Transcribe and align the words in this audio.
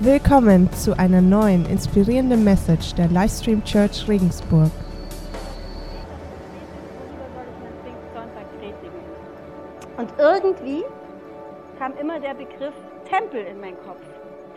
Willkommen 0.00 0.72
zu 0.72 0.98
einer 0.98 1.20
neuen 1.20 1.66
inspirierenden 1.66 2.42
Message 2.42 2.96
der 2.96 3.06
Livestream 3.06 3.62
Church 3.62 4.08
Regensburg. 4.08 4.72
Und 9.96 10.08
irgendwie 10.18 10.82
kam 11.78 11.96
immer 11.96 12.18
der 12.18 12.34
Begriff 12.34 12.74
Tempel 13.08 13.44
in 13.46 13.60
meinen 13.60 13.76
Kopf. 13.86 14.00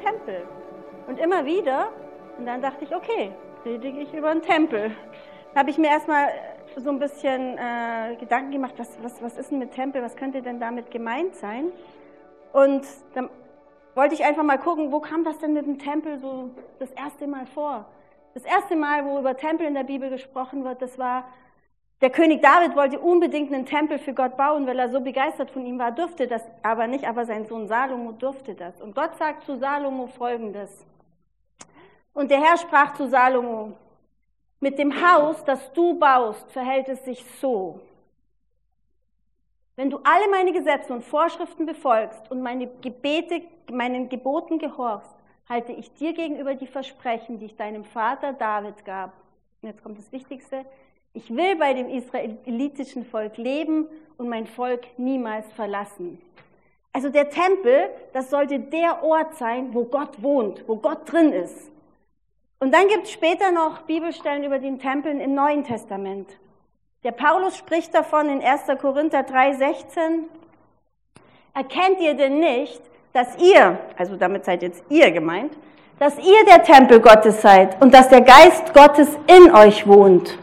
Tempel. 0.04 0.42
Und 1.08 1.20
immer 1.20 1.46
wieder. 1.46 1.90
Und 2.40 2.48
dann 2.48 2.60
dachte 2.60 2.84
ich, 2.86 2.96
okay, 2.96 3.32
predige 3.62 4.00
ich 4.00 4.12
über 4.16 4.32
einen 4.32 4.42
Tempel. 4.42 4.90
Da 5.54 5.60
habe 5.60 5.70
ich 5.70 5.78
mir 5.78 5.90
erstmal 5.90 6.30
so 6.78 6.90
ein 6.90 6.98
bisschen 6.98 7.60
äh, 7.60 8.16
Gedanken 8.20 8.54
gemacht, 8.54 8.74
was, 8.78 8.90
was, 9.04 9.22
was 9.22 9.38
ist 9.38 9.52
denn 9.52 9.60
mit 9.60 9.72
Tempel, 9.72 10.02
was 10.02 10.16
könnte 10.16 10.42
denn 10.42 10.60
damit 10.60 10.90
gemeint 10.90 11.36
sein? 11.36 11.66
Und 12.54 12.82
dann 13.14 13.30
wollte 13.98 14.14
ich 14.14 14.24
einfach 14.24 14.44
mal 14.44 14.60
gucken, 14.60 14.92
wo 14.92 15.00
kam 15.00 15.24
das 15.24 15.40
denn 15.40 15.54
mit 15.54 15.66
dem 15.66 15.80
Tempel 15.80 16.20
so 16.20 16.52
das 16.80 16.92
erste 16.92 17.26
Mal 17.26 17.48
vor? 17.48 17.86
Das 18.36 18.44
erste 18.46 18.76
Mal, 18.76 19.04
wo 19.04 19.18
über 19.18 19.36
Tempel 19.36 19.66
in 19.66 19.74
der 19.74 19.84
Bibel 19.84 20.12
gesprochen 20.12 20.64
wird, 20.64 20.84
das 20.84 21.00
war, 21.00 21.28
der 22.02 22.12
König 22.12 22.44
David 22.44 22.76
wollte 22.76 23.00
unbedingt 23.00 23.52
einen 23.52 23.66
Tempel 23.66 23.98
für 23.98 24.14
Gott 24.14 24.38
bauen, 24.38 24.68
weil 24.68 24.78
er 24.78 24.90
so 24.90 25.02
begeistert 25.02 25.50
von 25.50 25.66
ihm 25.66 25.80
war, 25.80 25.92
durfte 25.92 26.28
das 26.28 26.44
aber 26.62 26.86
nicht, 26.86 27.08
aber 27.08 27.26
sein 27.26 27.48
Sohn 27.48 27.68
Salomo 27.68 28.12
durfte 28.12 28.54
das. 28.54 28.80
Und 28.80 28.94
Gott 28.94 29.18
sagt 29.18 29.46
zu 29.46 29.58
Salomo 29.58 30.06
folgendes. 30.06 30.86
Und 32.14 32.30
der 32.30 32.40
Herr 32.40 32.58
sprach 32.58 32.94
zu 32.94 33.08
Salomo, 33.08 33.74
mit 34.60 34.78
dem 34.78 34.94
Haus, 34.94 35.44
das 35.44 35.74
du 35.74 35.98
baust, 35.98 36.52
verhält 36.52 36.88
es 36.88 37.04
sich 37.04 37.26
so. 37.42 37.80
Wenn 39.78 39.92
du 39.92 40.00
alle 40.04 40.28
meine 40.32 40.54
Gesetze 40.54 40.92
und 40.92 41.06
Vorschriften 41.06 41.68
befolgst 41.68 42.32
und 42.32 42.42
meine 42.42 42.66
Gebete, 42.82 43.44
meinen 43.72 44.10
Geboten 44.10 44.58
gehorchst, 44.58 45.16
halte 45.48 45.72
ich 45.72 45.94
dir 45.94 46.14
gegenüber 46.14 46.56
die 46.56 46.66
Versprechen, 46.66 47.38
die 47.38 47.46
ich 47.46 47.56
deinem 47.56 47.86
Vater 47.86 48.34
David 48.34 48.84
gab. 48.86 49.14
Und 49.62 49.70
jetzt 49.70 49.84
kommt 49.84 50.00
das 50.00 50.12
Wichtigste. 50.12 50.66
Ich 51.14 51.30
will 51.30 51.56
bei 51.58 51.76
dem 51.76 51.90
israelitischen 51.90 53.06
Volk 53.06 53.38
leben 53.38 53.86
und 54.18 54.30
mein 54.30 54.48
Volk 54.48 54.88
niemals 54.98 55.46
verlassen. 55.54 56.20
Also 56.92 57.10
der 57.10 57.30
Tempel, 57.30 57.92
das 58.14 58.32
sollte 58.32 58.60
der 58.60 59.04
Ort 59.04 59.36
sein, 59.36 59.76
wo 59.76 59.84
Gott 59.84 60.24
wohnt, 60.24 60.68
wo 60.68 60.78
Gott 60.78 61.12
drin 61.12 61.32
ist. 61.32 61.72
Und 62.60 62.74
dann 62.74 62.88
gibt 62.88 63.04
es 63.04 63.12
später 63.12 63.52
noch 63.52 63.84
Bibelstellen 63.84 64.44
über 64.44 64.58
den 64.58 64.80
Tempel 64.80 65.22
im 65.22 65.36
Neuen 65.36 65.64
Testament. 65.64 66.36
Der 67.04 67.12
Paulus 67.12 67.56
spricht 67.56 67.94
davon 67.94 68.28
in 68.28 68.42
1. 68.42 68.64
Korinther 68.82 69.20
3,16. 69.20 70.24
Erkennt 71.54 72.00
ihr 72.00 72.16
denn 72.16 72.40
nicht, 72.40 72.82
dass 73.14 73.38
ihr, 73.38 73.80
also 73.98 74.16
damit 74.16 74.46
seid 74.46 74.64
jetzt 74.64 74.84
ihr 74.90 75.12
gemeint, 75.12 75.54
dass 76.00 76.18
ihr 76.18 76.46
der 76.46 76.64
Tempel 76.64 77.00
Gottes 77.00 77.42
seid 77.42 77.80
und 77.82 77.94
dass 77.94 78.10
der 78.10 78.22
Geist 78.22 78.74
Gottes 78.74 79.10
in 79.28 79.52
euch 79.54 79.88
wohnt? 79.88 80.38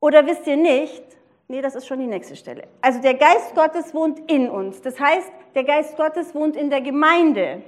Oder 0.00 0.26
wisst 0.26 0.46
ihr 0.46 0.56
nicht, 0.56 1.02
nee, 1.48 1.60
das 1.60 1.74
ist 1.74 1.86
schon 1.86 2.00
die 2.00 2.06
nächste 2.06 2.34
Stelle. 2.34 2.64
Also 2.80 3.00
der 3.00 3.14
Geist 3.14 3.54
Gottes 3.54 3.94
wohnt 3.94 4.30
in 4.30 4.48
uns. 4.48 4.80
Das 4.80 4.98
heißt, 4.98 5.30
der 5.54 5.64
Geist 5.64 5.96
Gottes 5.96 6.34
wohnt 6.34 6.56
in 6.56 6.70
der 6.70 6.80
Gemeinde. 6.80 7.62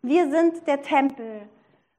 Wir 0.00 0.30
sind 0.30 0.66
der 0.66 0.80
Tempel. 0.80 1.42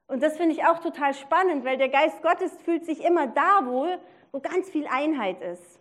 Und 0.08 0.22
das 0.22 0.36
finde 0.36 0.54
ich 0.54 0.64
auch 0.64 0.78
total 0.78 1.14
spannend, 1.14 1.64
weil 1.64 1.76
der 1.76 1.90
Geist 1.90 2.22
Gottes 2.22 2.50
fühlt 2.64 2.84
sich 2.84 3.04
immer 3.04 3.26
da 3.26 3.66
wohl, 3.66 3.98
wo 4.32 4.40
ganz 4.40 4.70
viel 4.70 4.86
Einheit 4.86 5.40
ist. 5.42 5.78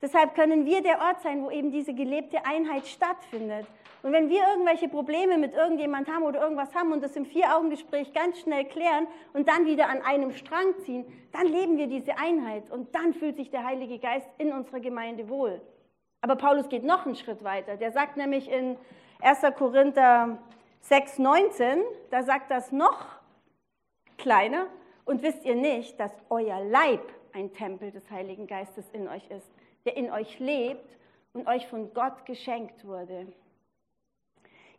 Deshalb 0.00 0.34
können 0.34 0.66
wir 0.66 0.82
der 0.82 1.00
Ort 1.00 1.22
sein, 1.22 1.42
wo 1.42 1.50
eben 1.50 1.70
diese 1.70 1.94
gelebte 1.94 2.44
Einheit 2.44 2.86
stattfindet. 2.86 3.66
Und 4.02 4.12
wenn 4.12 4.28
wir 4.28 4.40
irgendwelche 4.48 4.88
Probleme 4.88 5.36
mit 5.36 5.54
irgendjemand 5.54 6.08
haben 6.08 6.22
oder 6.22 6.40
irgendwas 6.40 6.74
haben 6.74 6.92
und 6.92 7.02
das 7.02 7.16
im 7.16 7.26
Vier-Augen-Gespräch 7.26 8.12
ganz 8.12 8.38
schnell 8.38 8.64
klären 8.66 9.06
und 9.32 9.48
dann 9.48 9.66
wieder 9.66 9.88
an 9.88 10.02
einem 10.02 10.32
Strang 10.32 10.74
ziehen, 10.84 11.04
dann 11.32 11.46
leben 11.46 11.76
wir 11.76 11.86
diese 11.86 12.18
Einheit 12.18 12.70
und 12.70 12.94
dann 12.94 13.14
fühlt 13.14 13.36
sich 13.36 13.50
der 13.50 13.64
Heilige 13.64 13.98
Geist 13.98 14.28
in 14.38 14.52
unserer 14.52 14.80
Gemeinde 14.80 15.28
wohl. 15.28 15.60
Aber 16.20 16.36
Paulus 16.36 16.68
geht 16.68 16.84
noch 16.84 17.04
einen 17.04 17.16
Schritt 17.16 17.42
weiter. 17.42 17.76
Der 17.76 17.92
sagt 17.92 18.16
nämlich 18.16 18.50
in 18.50 18.76
1. 19.22 19.40
Korinther 19.56 20.38
6, 20.82 21.18
19, 21.18 21.82
da 22.10 22.22
sagt 22.22 22.50
das 22.50 22.72
noch 22.72 23.15
kleiner. 24.18 24.66
Und 25.04 25.22
wisst 25.22 25.44
ihr 25.44 25.54
nicht, 25.54 25.98
dass 26.00 26.12
euer 26.28 26.60
Leib 26.64 27.02
ein 27.32 27.52
Tempel 27.52 27.90
des 27.90 28.10
Heiligen 28.10 28.46
Geistes 28.46 28.84
in 28.92 29.08
euch 29.08 29.28
ist, 29.30 29.48
der 29.84 29.96
in 29.96 30.10
euch 30.10 30.38
lebt 30.40 30.96
und 31.32 31.46
euch 31.46 31.66
von 31.68 31.92
Gott 31.94 32.24
geschenkt 32.24 32.84
wurde? 32.84 33.26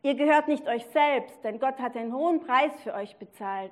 Ihr 0.03 0.15
gehört 0.15 0.47
nicht 0.47 0.67
euch 0.67 0.85
selbst, 0.87 1.43
denn 1.43 1.59
Gott 1.59 1.79
hat 1.79 1.95
einen 1.95 2.13
hohen 2.13 2.39
Preis 2.41 2.71
für 2.83 2.93
euch 2.93 3.15
bezahlt. 3.17 3.71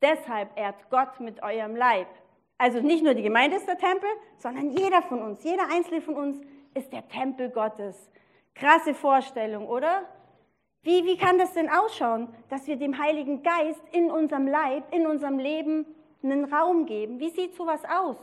Deshalb 0.00 0.56
ehrt 0.56 0.88
Gott 0.90 1.20
mit 1.20 1.42
eurem 1.42 1.76
Leib. 1.76 2.08
Also 2.56 2.80
nicht 2.80 3.04
nur 3.04 3.14
die 3.14 3.22
Gemeinde 3.22 3.56
ist 3.56 3.68
der 3.68 3.78
Tempel, 3.78 4.08
sondern 4.38 4.70
jeder 4.70 5.02
von 5.02 5.22
uns, 5.22 5.42
jeder 5.44 5.64
einzelne 5.70 6.00
von 6.00 6.16
uns 6.16 6.40
ist 6.74 6.92
der 6.92 7.06
Tempel 7.08 7.50
Gottes. 7.50 8.10
Krasse 8.54 8.94
Vorstellung, 8.94 9.68
oder? 9.68 10.04
Wie, 10.88 11.04
wie 11.04 11.18
kann 11.18 11.36
das 11.36 11.52
denn 11.52 11.68
ausschauen, 11.68 12.28
dass 12.48 12.66
wir 12.66 12.76
dem 12.76 12.96
Heiligen 12.96 13.42
Geist 13.42 13.82
in 13.92 14.10
unserem 14.10 14.46
Leib, 14.46 14.84
in 14.90 15.06
unserem 15.06 15.38
Leben 15.38 15.84
einen 16.22 16.50
Raum 16.50 16.86
geben? 16.86 17.20
Wie 17.20 17.28
sieht 17.28 17.54
sowas 17.54 17.82
aus? 17.84 18.16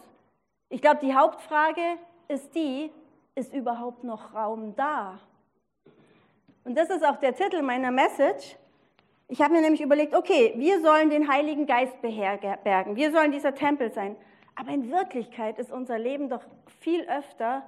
Ich 0.70 0.82
glaube, 0.82 0.98
die 1.00 1.14
Hauptfrage 1.14 2.00
ist 2.28 2.56
die, 2.56 2.90
ist 3.36 3.54
überhaupt 3.54 4.04
noch 4.04 4.34
Raum 4.34 4.76
da? 4.76 5.20
Und 6.64 6.76
das 6.76 6.90
ist 6.90 7.06
auch 7.06 7.18
der 7.18 7.36
Titel 7.36 7.62
meiner 7.62 7.92
Message. 7.92 8.58
Ich 9.28 9.44
habe 9.44 9.54
mir 9.54 9.62
nämlich 9.62 9.82
überlegt, 9.82 10.16
okay, 10.16 10.56
wir 10.58 10.82
sollen 10.82 11.12
den 11.12 11.32
Heiligen 11.32 11.68
Geist 11.68 12.02
beherbergen, 12.02 12.96
wir 12.96 13.12
sollen 13.12 13.32
dieser 13.32 13.54
Tempel 13.54 13.92
sein. 13.92 14.16
Aber 14.56 14.72
in 14.72 14.90
Wirklichkeit 14.90 15.60
ist 15.60 15.72
unser 15.72 16.00
Leben 16.00 16.30
doch 16.30 16.42
viel 16.80 17.08
öfter 17.08 17.62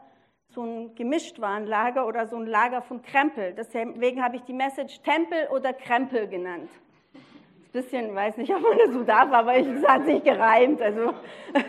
so 0.50 0.64
ein 0.64 0.96
Gemischtwarenlager 0.96 2.08
oder 2.08 2.28
so 2.28 2.38
ein 2.38 2.48
Lager 2.48 2.82
von 2.82 3.02
Krempel. 3.02 3.54
Deswegen 3.54 4.24
habe 4.24 4.38
ich 4.38 4.44
die 4.44 4.54
Message 4.54 5.02
Tempel 5.02 5.48
oder 5.52 5.74
Krempel 5.74 6.28
genannt. 6.28 6.70
Ein 7.14 7.72
bisschen, 7.72 8.16
weiß 8.16 8.38
nicht, 8.38 8.54
ob 8.54 8.62
man 8.62 8.78
das 8.78 8.92
so 8.92 9.04
darf, 9.04 9.32
aber 9.32 9.56
es 9.56 9.88
hat 9.88 10.06
sich 10.06 10.24
gereimt. 10.24 10.82
Also. 10.82 11.14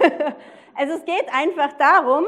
also 0.75 0.95
es 0.95 1.05
geht 1.05 1.27
einfach 1.33 1.73
darum, 1.75 2.25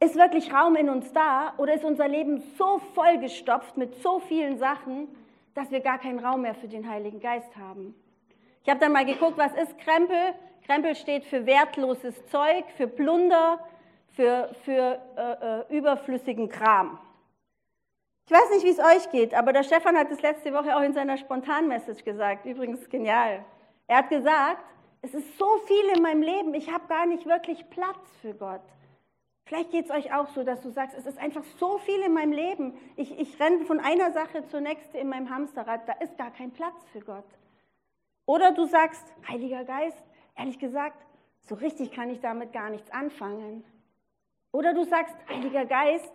ist 0.00 0.14
wirklich 0.14 0.52
Raum 0.52 0.76
in 0.76 0.88
uns 0.88 1.12
da 1.12 1.54
oder 1.56 1.74
ist 1.74 1.84
unser 1.84 2.06
Leben 2.06 2.40
so 2.56 2.78
vollgestopft 2.94 3.76
mit 3.76 4.00
so 4.00 4.20
vielen 4.20 4.58
Sachen, 4.58 5.08
dass 5.54 5.70
wir 5.72 5.80
gar 5.80 5.98
keinen 5.98 6.24
Raum 6.24 6.42
mehr 6.42 6.54
für 6.54 6.68
den 6.68 6.88
Heiligen 6.88 7.20
Geist 7.20 7.56
haben? 7.56 7.94
Ich 8.62 8.70
habe 8.70 8.78
dann 8.80 8.92
mal 8.92 9.04
geguckt, 9.04 9.36
was 9.36 9.52
ist 9.54 9.76
Krempel? 9.78 10.34
Krempel 10.66 10.94
steht 10.94 11.24
für 11.24 11.46
wertloses 11.46 12.14
Zeug, 12.26 12.64
für 12.76 12.86
Plunder, 12.86 13.58
für, 14.18 14.52
für 14.64 15.00
äh, 15.16 15.76
äh, 15.76 15.78
überflüssigen 15.78 16.48
Kram. 16.48 16.98
Ich 18.26 18.32
weiß 18.32 18.50
nicht, 18.50 18.64
wie 18.64 18.70
es 18.70 18.80
euch 18.80 19.08
geht, 19.12 19.32
aber 19.32 19.52
der 19.52 19.62
Stefan 19.62 19.96
hat 19.96 20.10
es 20.10 20.20
letzte 20.22 20.52
Woche 20.52 20.76
auch 20.76 20.82
in 20.82 20.92
seiner 20.92 21.16
Spontan-Message 21.16 22.02
gesagt. 22.02 22.44
Übrigens 22.44 22.90
genial. 22.90 23.44
Er 23.86 23.98
hat 23.98 24.08
gesagt, 24.08 24.64
es 25.02 25.14
ist 25.14 25.38
so 25.38 25.46
viel 25.68 25.96
in 25.96 26.02
meinem 26.02 26.22
Leben, 26.22 26.52
ich 26.52 26.68
habe 26.68 26.88
gar 26.88 27.06
nicht 27.06 27.26
wirklich 27.26 27.70
Platz 27.70 28.00
für 28.20 28.34
Gott. 28.34 28.60
Vielleicht 29.46 29.70
geht 29.70 29.84
es 29.84 29.92
euch 29.92 30.12
auch 30.12 30.26
so, 30.30 30.42
dass 30.42 30.62
du 30.62 30.70
sagst, 30.70 30.98
es 30.98 31.06
ist 31.06 31.18
einfach 31.18 31.44
so 31.60 31.78
viel 31.78 32.00
in 32.00 32.12
meinem 32.12 32.32
Leben. 32.32 32.76
Ich, 32.96 33.16
ich 33.20 33.38
renne 33.38 33.66
von 33.66 33.78
einer 33.78 34.10
Sache 34.10 34.44
zur 34.48 34.60
nächsten 34.60 34.96
in 34.96 35.08
meinem 35.08 35.30
Hamsterrad, 35.30 35.88
da 35.88 35.92
ist 35.92 36.18
gar 36.18 36.32
kein 36.32 36.50
Platz 36.50 36.74
für 36.92 37.00
Gott. 37.00 37.24
Oder 38.26 38.50
du 38.50 38.66
sagst, 38.66 39.04
Heiliger 39.28 39.62
Geist, 39.62 40.02
ehrlich 40.34 40.58
gesagt, 40.58 41.06
so 41.42 41.54
richtig 41.54 41.92
kann 41.92 42.10
ich 42.10 42.18
damit 42.20 42.52
gar 42.52 42.68
nichts 42.68 42.90
anfangen. 42.90 43.64
Oder 44.58 44.74
du 44.74 44.82
sagst, 44.82 45.14
Heiliger 45.28 45.66
Geist, 45.66 46.10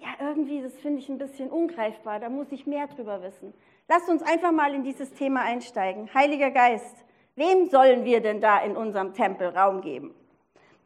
ja, 0.00 0.08
irgendwie, 0.20 0.60
das 0.60 0.74
finde 0.80 0.98
ich 0.98 1.08
ein 1.08 1.16
bisschen 1.16 1.48
ungreifbar, 1.48 2.20
da 2.20 2.28
muss 2.28 2.52
ich 2.52 2.66
mehr 2.66 2.86
drüber 2.88 3.22
wissen. 3.22 3.54
Lasst 3.88 4.06
uns 4.10 4.22
einfach 4.22 4.52
mal 4.52 4.74
in 4.74 4.84
dieses 4.84 5.14
Thema 5.14 5.44
einsteigen. 5.44 6.12
Heiliger 6.12 6.50
Geist, 6.50 6.94
wem 7.36 7.70
sollen 7.70 8.04
wir 8.04 8.20
denn 8.20 8.42
da 8.42 8.58
in 8.58 8.76
unserem 8.76 9.14
Tempel 9.14 9.48
Raum 9.48 9.80
geben? 9.80 10.14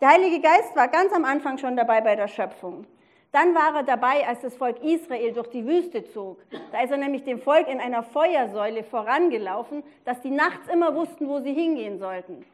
Der 0.01 0.11
Heilige 0.11 0.39
Geist 0.39 0.77
war 0.77 0.87
ganz 0.87 1.13
am 1.13 1.25
Anfang 1.25 1.59
schon 1.59 1.77
dabei 1.77 2.01
bei 2.01 2.15
der 2.15 2.29
Schöpfung. 2.29 2.87
Dann 3.33 3.57
war 3.57 3.75
er 3.75 3.83
dabei, 3.83 4.25
als 4.29 4.43
das 4.43 4.57
Volk 4.57 4.81
Israel 4.85 5.33
durch 5.33 5.49
die 5.49 5.67
Wüste 5.67 6.05
zog. 6.05 6.39
Da 6.71 6.81
ist 6.83 6.93
er 6.93 6.99
nämlich 6.99 7.25
dem 7.25 7.41
Volk 7.41 7.67
in 7.67 7.81
einer 7.81 8.05
Feuersäule 8.05 8.85
vorangelaufen, 8.85 9.83
dass 10.05 10.21
die 10.21 10.31
nachts 10.31 10.69
immer 10.69 10.95
wussten, 10.95 11.27
wo 11.27 11.41
sie 11.41 11.55
hingehen 11.55 11.99
sollten. 11.99 12.47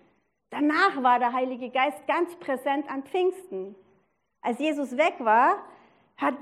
Danach 0.48 1.02
war 1.02 1.18
der 1.18 1.34
Heilige 1.34 1.68
Geist 1.68 2.06
ganz 2.06 2.34
präsent 2.36 2.90
an 2.90 3.02
Pfingsten. 3.02 3.76
Als 4.42 4.58
Jesus 4.58 4.96
weg 4.96 5.14
war, 5.18 5.56
hat 6.16 6.34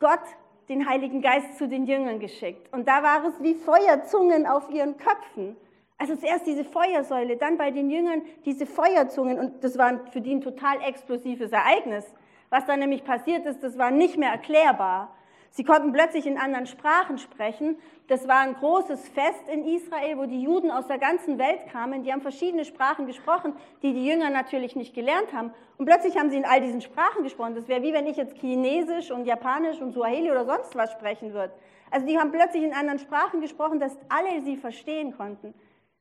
Gott 0.00 0.20
den 0.68 0.88
Heiligen 0.88 1.20
Geist 1.20 1.58
zu 1.58 1.68
den 1.68 1.86
Jüngern 1.86 2.18
geschickt. 2.18 2.72
Und 2.72 2.88
da 2.88 3.02
war 3.02 3.24
es 3.24 3.42
wie 3.42 3.54
Feuerzungen 3.54 4.46
auf 4.46 4.70
ihren 4.70 4.96
Köpfen. 4.96 5.56
Also 5.98 6.16
zuerst 6.16 6.46
diese 6.46 6.64
Feuersäule, 6.64 7.36
dann 7.36 7.56
bei 7.56 7.70
den 7.70 7.90
Jüngern 7.90 8.22
diese 8.44 8.66
Feuerzungen. 8.66 9.38
Und 9.38 9.62
das 9.62 9.78
war 9.78 10.00
für 10.10 10.20
die 10.20 10.34
ein 10.34 10.40
total 10.40 10.80
explosives 10.82 11.52
Ereignis. 11.52 12.04
Was 12.50 12.66
da 12.66 12.76
nämlich 12.76 13.04
passiert 13.04 13.46
ist, 13.46 13.62
das 13.62 13.78
war 13.78 13.90
nicht 13.90 14.16
mehr 14.16 14.30
erklärbar. 14.30 15.14
Sie 15.56 15.62
konnten 15.62 15.92
plötzlich 15.92 16.26
in 16.26 16.36
anderen 16.36 16.66
Sprachen 16.66 17.16
sprechen. 17.18 17.78
Das 18.08 18.26
war 18.26 18.40
ein 18.40 18.54
großes 18.54 19.08
Fest 19.10 19.48
in 19.48 19.64
Israel, 19.64 20.18
wo 20.18 20.26
die 20.26 20.42
Juden 20.42 20.72
aus 20.72 20.88
der 20.88 20.98
ganzen 20.98 21.38
Welt 21.38 21.68
kamen. 21.70 22.02
Die 22.02 22.12
haben 22.12 22.22
verschiedene 22.22 22.64
Sprachen 22.64 23.06
gesprochen, 23.06 23.54
die 23.80 23.92
die 23.92 24.04
Jünger 24.04 24.30
natürlich 24.30 24.74
nicht 24.74 24.96
gelernt 24.96 25.32
haben. 25.32 25.52
Und 25.78 25.86
plötzlich 25.86 26.18
haben 26.18 26.30
sie 26.30 26.38
in 26.38 26.44
all 26.44 26.60
diesen 26.60 26.80
Sprachen 26.80 27.22
gesprochen. 27.22 27.54
Das 27.54 27.68
wäre 27.68 27.84
wie 27.84 27.92
wenn 27.92 28.08
ich 28.08 28.16
jetzt 28.16 28.36
Chinesisch 28.38 29.12
und 29.12 29.26
Japanisch 29.26 29.80
und 29.80 29.92
Swahili 29.92 30.28
oder 30.32 30.44
sonst 30.44 30.74
was 30.74 30.90
sprechen 30.90 31.32
würde. 31.32 31.54
Also 31.92 32.04
die 32.04 32.18
haben 32.18 32.32
plötzlich 32.32 32.64
in 32.64 32.72
anderen 32.72 32.98
Sprachen 32.98 33.40
gesprochen, 33.40 33.78
dass 33.78 33.96
alle 34.08 34.42
sie 34.42 34.56
verstehen 34.56 35.16
konnten. 35.16 35.54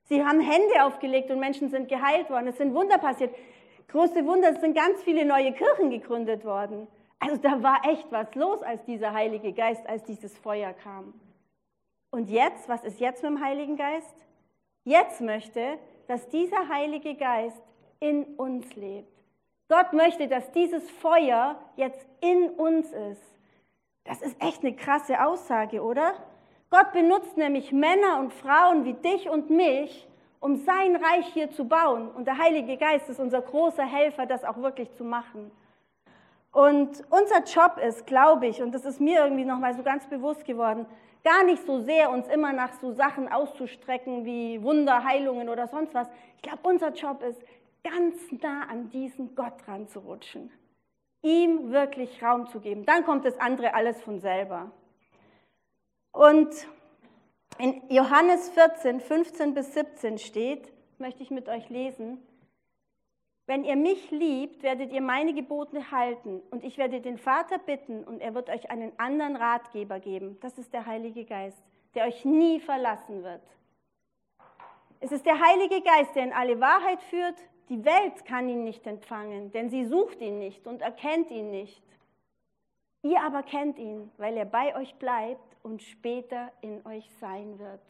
Sie 0.05 0.25
haben 0.25 0.39
Hände 0.39 0.83
aufgelegt 0.83 1.29
und 1.29 1.39
Menschen 1.39 1.69
sind 1.69 1.89
geheilt 1.89 2.31
worden. 2.31 2.47
Es 2.47 2.57
sind 2.57 2.73
Wunder 2.73 2.97
passiert. 2.97 3.35
Große 3.87 4.25
Wunder, 4.25 4.49
es 4.49 4.61
sind 4.61 4.75
ganz 4.75 5.03
viele 5.03 5.25
neue 5.25 5.53
Kirchen 5.53 5.91
gegründet 5.91 6.43
worden. 6.43 6.87
Also 7.23 7.37
da 7.37 7.63
war 7.63 7.85
echt 7.85 8.11
was 8.11 8.35
los, 8.35 8.61
als 8.63 8.83
dieser 8.83 9.13
Heilige 9.13 9.53
Geist, 9.53 9.87
als 9.87 10.03
dieses 10.03 10.37
Feuer 10.37 10.73
kam. 10.73 11.13
Und 12.11 12.29
jetzt, 12.29 12.67
was 12.67 12.83
ist 12.83 12.99
jetzt 12.99 13.23
mit 13.23 13.31
dem 13.31 13.41
Heiligen 13.41 13.77
Geist? 13.77 14.13
Jetzt 14.83 15.21
möchte, 15.21 15.79
dass 16.07 16.27
dieser 16.27 16.67
Heilige 16.67 17.15
Geist 17.15 17.63
in 18.01 18.25
uns 18.35 18.75
lebt. 18.75 19.23
Gott 19.69 19.93
möchte, 19.93 20.27
dass 20.27 20.51
dieses 20.51 20.91
Feuer 20.91 21.57
jetzt 21.77 22.05
in 22.19 22.49
uns 22.49 22.91
ist. 22.91 23.23
Das 24.03 24.21
ist 24.21 24.35
echt 24.43 24.61
eine 24.61 24.75
krasse 24.75 25.25
Aussage, 25.25 25.81
oder? 25.81 26.13
Gott 26.69 26.91
benutzt 26.91 27.37
nämlich 27.37 27.71
Männer 27.71 28.19
und 28.19 28.33
Frauen 28.33 28.83
wie 28.83 28.95
dich 28.95 29.29
und 29.29 29.49
mich, 29.49 30.09
um 30.41 30.57
sein 30.57 30.97
Reich 30.97 31.27
hier 31.27 31.51
zu 31.51 31.65
bauen. 31.69 32.11
Und 32.11 32.25
der 32.25 32.37
Heilige 32.37 32.75
Geist 32.75 33.07
ist 33.07 33.21
unser 33.21 33.41
großer 33.41 33.85
Helfer, 33.85 34.25
das 34.25 34.43
auch 34.43 34.57
wirklich 34.57 34.91
zu 34.95 35.05
machen. 35.05 35.51
Und 36.53 37.03
unser 37.09 37.43
Job 37.43 37.79
ist, 37.83 38.05
glaube 38.05 38.45
ich, 38.45 38.61
und 38.61 38.73
das 38.73 38.85
ist 38.85 39.01
mir 39.01 39.23
irgendwie 39.23 39.43
nochmal 39.43 39.75
so 39.75 39.81
ganz 39.81 40.05
bewusst 40.05 40.45
geworden, 40.45 40.85
gar 41.23 41.43
nicht 41.43 41.65
so 41.65 41.81
sehr 41.81 42.11
uns 42.11 42.27
immer 42.27 42.53
nach 42.53 42.73
so 42.79 42.91
Sachen 42.91 43.27
auszustrecken 43.27 44.23
wie 44.23 44.61
Wunder, 44.61 45.03
Heilungen 45.03 45.49
oder 45.49 45.67
sonst 45.67 45.95
was. 45.95 46.07
Ich 46.35 46.43
glaube, 46.43 46.59
unser 46.61 46.93
Job 46.93 47.23
ist, 47.23 47.41
ganz 47.83 48.15
nah 48.41 48.67
an 48.69 48.91
diesen 48.91 49.33
Gott 49.35 49.67
ranzurutschen, 49.67 50.51
ihm 51.23 51.71
wirklich 51.71 52.21
Raum 52.21 52.45
zu 52.47 52.59
geben. 52.59 52.85
Dann 52.85 53.03
kommt 53.03 53.25
das 53.25 53.39
andere 53.39 53.73
alles 53.73 53.99
von 54.03 54.19
selber. 54.19 54.71
Und 56.11 56.53
in 57.57 57.81
Johannes 57.89 58.49
14, 58.51 59.01
15 59.01 59.55
bis 59.55 59.73
17 59.73 60.19
steht, 60.19 60.71
möchte 60.99 61.23
ich 61.23 61.31
mit 61.31 61.49
euch 61.49 61.69
lesen, 61.69 62.21
wenn 63.45 63.65
ihr 63.65 63.75
mich 63.75 64.09
liebt, 64.11 64.63
werdet 64.63 64.93
ihr 64.93 65.01
meine 65.01 65.33
Gebote 65.33 65.91
halten 65.91 66.41
und 66.49 66.63
ich 66.63 66.77
werde 66.77 67.01
den 67.01 67.17
Vater 67.17 67.57
bitten 67.57 68.03
und 68.03 68.21
er 68.21 68.33
wird 68.33 68.49
euch 68.49 68.71
einen 68.71 68.97
anderen 68.97 69.35
Ratgeber 69.35 69.99
geben. 69.99 70.37
Das 70.41 70.57
ist 70.57 70.71
der 70.73 70.85
Heilige 70.85 71.25
Geist, 71.25 71.61
der 71.93 72.05
euch 72.05 72.23
nie 72.23 72.61
verlassen 72.61 73.23
wird. 73.23 73.43
Es 75.01 75.11
ist 75.11 75.25
der 75.25 75.39
Heilige 75.39 75.81
Geist, 75.81 76.15
der 76.15 76.23
in 76.23 76.33
alle 76.33 76.61
Wahrheit 76.61 77.01
führt. 77.03 77.35
Die 77.67 77.83
Welt 77.83 78.23
kann 78.25 78.47
ihn 78.47 78.63
nicht 78.63 78.87
empfangen, 78.87 79.51
denn 79.51 79.69
sie 79.69 79.85
sucht 79.85 80.21
ihn 80.21 80.39
nicht 80.39 80.65
und 80.65 80.81
erkennt 80.81 81.29
ihn 81.29 81.51
nicht. 81.51 81.83
Ihr 83.01 83.21
aber 83.21 83.43
kennt 83.43 83.77
ihn, 83.77 84.09
weil 84.17 84.37
er 84.37 84.45
bei 84.45 84.73
euch 84.77 84.95
bleibt 84.95 85.57
und 85.63 85.81
später 85.81 86.51
in 86.61 86.85
euch 86.85 87.09
sein 87.19 87.59
wird 87.59 87.81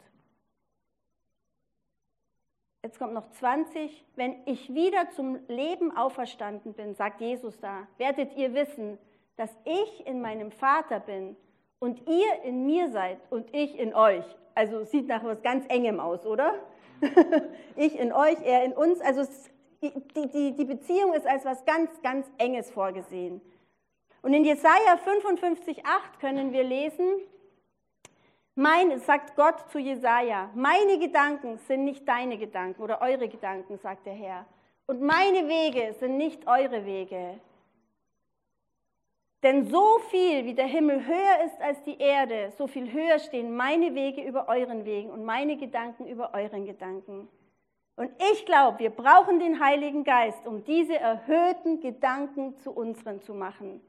jetzt 2.84 2.98
kommt 2.98 3.14
noch 3.14 3.30
20, 3.30 4.04
wenn 4.14 4.36
ich 4.44 4.72
wieder 4.74 5.10
zum 5.16 5.38
Leben 5.48 5.96
auferstanden 5.96 6.74
bin, 6.74 6.94
sagt 6.94 7.22
Jesus 7.22 7.58
da, 7.58 7.88
werdet 7.96 8.36
ihr 8.36 8.52
wissen, 8.52 8.98
dass 9.36 9.50
ich 9.64 10.06
in 10.06 10.20
meinem 10.20 10.52
Vater 10.52 11.00
bin 11.00 11.34
und 11.78 12.06
ihr 12.06 12.42
in 12.44 12.66
mir 12.66 12.90
seid 12.90 13.18
und 13.30 13.52
ich 13.54 13.78
in 13.78 13.94
euch. 13.94 14.24
Also 14.54 14.84
sieht 14.84 15.08
nach 15.08 15.24
was 15.24 15.42
ganz 15.42 15.64
Engem 15.68 15.98
aus, 15.98 16.26
oder? 16.26 16.54
ich 17.76 17.98
in 17.98 18.12
euch, 18.12 18.36
er 18.44 18.64
in 18.64 18.74
uns. 18.74 19.00
Also 19.00 19.24
die, 19.82 19.92
die, 20.28 20.52
die 20.54 20.64
Beziehung 20.64 21.14
ist 21.14 21.26
als 21.26 21.46
was 21.46 21.64
ganz, 21.64 21.90
ganz 22.02 22.30
Enges 22.36 22.70
vorgesehen. 22.70 23.40
Und 24.20 24.34
in 24.34 24.44
Jesaja 24.44 24.98
55,8 25.04 25.82
können 26.20 26.52
wir 26.52 26.62
lesen, 26.62 27.06
mein, 28.54 28.98
sagt 29.00 29.36
Gott 29.36 29.68
zu 29.70 29.78
Jesaja, 29.78 30.50
meine 30.54 30.98
Gedanken 30.98 31.58
sind 31.58 31.84
nicht 31.84 32.06
deine 32.06 32.38
Gedanken 32.38 32.82
oder 32.82 33.00
eure 33.00 33.28
Gedanken, 33.28 33.78
sagt 33.78 34.06
der 34.06 34.14
Herr. 34.14 34.46
Und 34.86 35.00
meine 35.00 35.48
Wege 35.48 35.94
sind 35.98 36.16
nicht 36.16 36.46
eure 36.46 36.84
Wege. 36.84 37.40
Denn 39.42 39.66
so 39.66 39.98
viel 40.10 40.44
wie 40.46 40.54
der 40.54 40.66
Himmel 40.66 41.06
höher 41.06 41.44
ist 41.44 41.60
als 41.60 41.82
die 41.82 41.98
Erde, 41.98 42.52
so 42.56 42.66
viel 42.66 42.90
höher 42.90 43.18
stehen 43.18 43.54
meine 43.54 43.94
Wege 43.94 44.22
über 44.22 44.48
euren 44.48 44.86
Wegen 44.86 45.10
und 45.10 45.24
meine 45.24 45.56
Gedanken 45.56 46.06
über 46.06 46.32
euren 46.32 46.64
Gedanken. 46.64 47.28
Und 47.96 48.10
ich 48.32 48.46
glaube, 48.46 48.78
wir 48.78 48.90
brauchen 48.90 49.38
den 49.38 49.62
Heiligen 49.62 50.02
Geist, 50.02 50.46
um 50.46 50.64
diese 50.64 50.98
erhöhten 50.98 51.80
Gedanken 51.80 52.58
zu 52.58 52.72
unseren 52.72 53.20
zu 53.20 53.34
machen. 53.34 53.80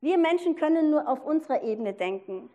Wir 0.00 0.18
Menschen 0.18 0.56
können 0.56 0.90
nur 0.90 1.06
auf 1.08 1.24
unserer 1.24 1.62
Ebene 1.62 1.94
denken. 1.94 2.50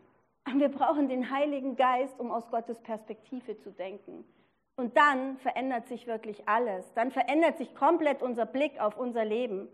Wir 0.56 0.70
brauchen 0.70 1.10
den 1.10 1.30
Heiligen 1.30 1.76
Geist, 1.76 2.20
um 2.20 2.32
aus 2.32 2.50
Gottes 2.50 2.80
Perspektive 2.80 3.58
zu 3.58 3.72
denken. 3.72 4.24
Und 4.78 4.96
dann 4.96 5.38
verändert 5.38 5.88
sich 5.88 6.08
wirklich 6.08 6.48
alles. 6.48 6.94
Dann 6.94 7.12
verändert 7.12 7.58
sich 7.58 7.76
komplett 7.76 8.22
unser 8.22 8.46
Blick 8.46 8.80
auf 8.80 8.98
unser 8.98 9.26
Leben. 9.26 9.68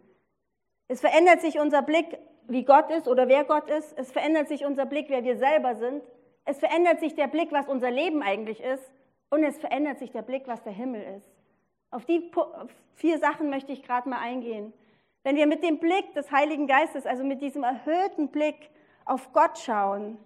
Es 0.87 1.01
verändert 1.01 1.41
sich 1.41 1.59
unser 1.59 1.81
Blick, 1.81 2.17
wie 2.47 2.63
Gott 2.63 2.89
ist 2.89 3.07
oder 3.07 3.27
wer 3.27 3.43
Gott 3.43 3.69
ist. 3.69 3.97
Es 3.97 4.11
verändert 4.11 4.47
sich 4.47 4.65
unser 4.65 4.85
Blick, 4.85 5.07
wer 5.09 5.23
wir 5.23 5.37
selber 5.37 5.75
sind. 5.75 6.03
Es 6.45 6.59
verändert 6.59 6.99
sich 6.99 7.15
der 7.15 7.27
Blick, 7.27 7.51
was 7.51 7.67
unser 7.67 7.91
Leben 7.91 8.21
eigentlich 8.21 8.61
ist. 8.61 8.91
Und 9.29 9.43
es 9.43 9.57
verändert 9.59 9.99
sich 9.99 10.11
der 10.11 10.21
Blick, 10.21 10.47
was 10.47 10.63
der 10.63 10.73
Himmel 10.73 11.01
ist. 11.17 11.27
Auf 11.91 12.05
die 12.05 12.31
vier 12.95 13.19
Sachen 13.19 13.49
möchte 13.49 13.71
ich 13.71 13.83
gerade 13.83 14.09
mal 14.09 14.19
eingehen. 14.19 14.73
Wenn 15.23 15.35
wir 15.35 15.47
mit 15.47 15.63
dem 15.63 15.79
Blick 15.79 16.13
des 16.13 16.31
Heiligen 16.31 16.67
Geistes, 16.67 17.05
also 17.05 17.23
mit 17.23 17.41
diesem 17.41 17.63
erhöhten 17.63 18.29
Blick 18.29 18.69
auf 19.05 19.31
Gott 19.31 19.57
schauen, 19.57 20.17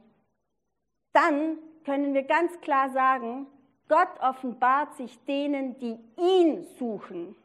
dann 1.18 1.58
können 1.84 2.14
wir 2.14 2.24
ganz 2.24 2.62
klar 2.62 2.92
sagen, 2.92 3.48
Gott 3.90 4.10
offenbart 4.22 4.94
sich 4.96 5.24
denen, 5.26 5.80
die 5.80 5.98
ihn 6.18 6.64
suchen, 6.78 7.36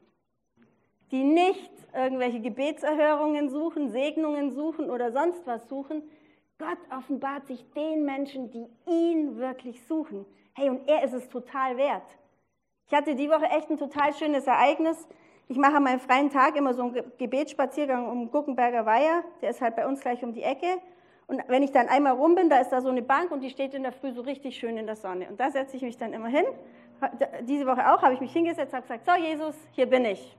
die 1.11 1.25
nicht 1.25 1.71
irgendwelche 1.95 2.41
Gebetserhörungen 2.41 3.49
suchen, 3.49 3.91
Segnungen 3.91 4.51
suchen 4.51 4.91
oder 4.91 5.11
sonst 5.13 5.47
was 5.47 5.69
suchen. 5.69 6.03
Gott 6.59 6.79
offenbart 6.91 7.47
sich 7.47 7.65
den 7.73 8.05
Menschen, 8.05 8.51
die 8.51 8.67
ihn 8.87 9.37
wirklich 9.39 9.83
suchen. 9.87 10.27
Hey, 10.53 10.69
und 10.69 10.87
er 10.87 11.05
ist 11.05 11.15
es 11.15 11.29
total 11.29 11.77
wert. 11.79 12.19
Ich 12.87 12.93
hatte 12.93 13.15
die 13.15 13.31
Woche 13.31 13.47
echt 13.47 13.71
ein 13.71 13.79
total 13.79 14.13
schönes 14.13 14.47
Ereignis. 14.47 15.09
Ich 15.49 15.57
mache 15.57 15.77
an 15.77 15.85
meinem 15.85 16.01
freien 16.01 16.31
Tag 16.31 16.57
immer 16.57 16.75
so 16.75 16.83
einen 16.83 17.13
Gebetsspaziergang 17.17 18.11
um 18.11 18.31
Guckenberger 18.31 18.85
Weiher. 18.85 19.25
Der 19.41 19.51
ist 19.51 19.63
halt 19.63 19.77
bei 19.77 19.87
uns 19.87 20.01
gleich 20.01 20.23
um 20.23 20.33
die 20.35 20.43
Ecke. 20.43 20.79
Und 21.33 21.41
wenn 21.49 21.63
ich 21.63 21.73
dann 21.73 21.89
einmal 21.89 22.13
rum 22.13 22.35
bin, 22.35 22.51
da 22.51 22.61
ist 22.61 22.69
da 22.73 22.83
so 22.83 22.91
eine 22.91 23.01
Bank 23.01 23.31
und 23.31 23.41
die 23.41 23.49
steht 23.49 23.73
in 23.73 23.85
der 23.85 23.93
Früh 23.93 24.13
so 24.13 24.21
richtig 24.21 24.55
schön 24.59 24.77
in 24.77 24.85
der 24.85 24.97
Sonne. 24.97 25.29
Und 25.31 25.41
da 25.41 25.51
setze 25.51 25.79
ich 25.79 25.83
mich 25.83 25.97
dann 25.97 26.13
immer 26.13 26.29
hin. 26.29 26.45
Diese 27.45 27.67
Woche 27.67 27.91
auch 27.91 28.03
habe 28.03 28.13
ich 28.13 28.21
mich 28.21 28.35
hingesetzt, 28.35 28.75
habe 28.75 28.83
gesagt, 28.83 29.07
so 29.07 29.15
Jesus, 29.15 29.57
hier 29.71 29.87
bin 29.87 30.05
ich. 30.05 30.37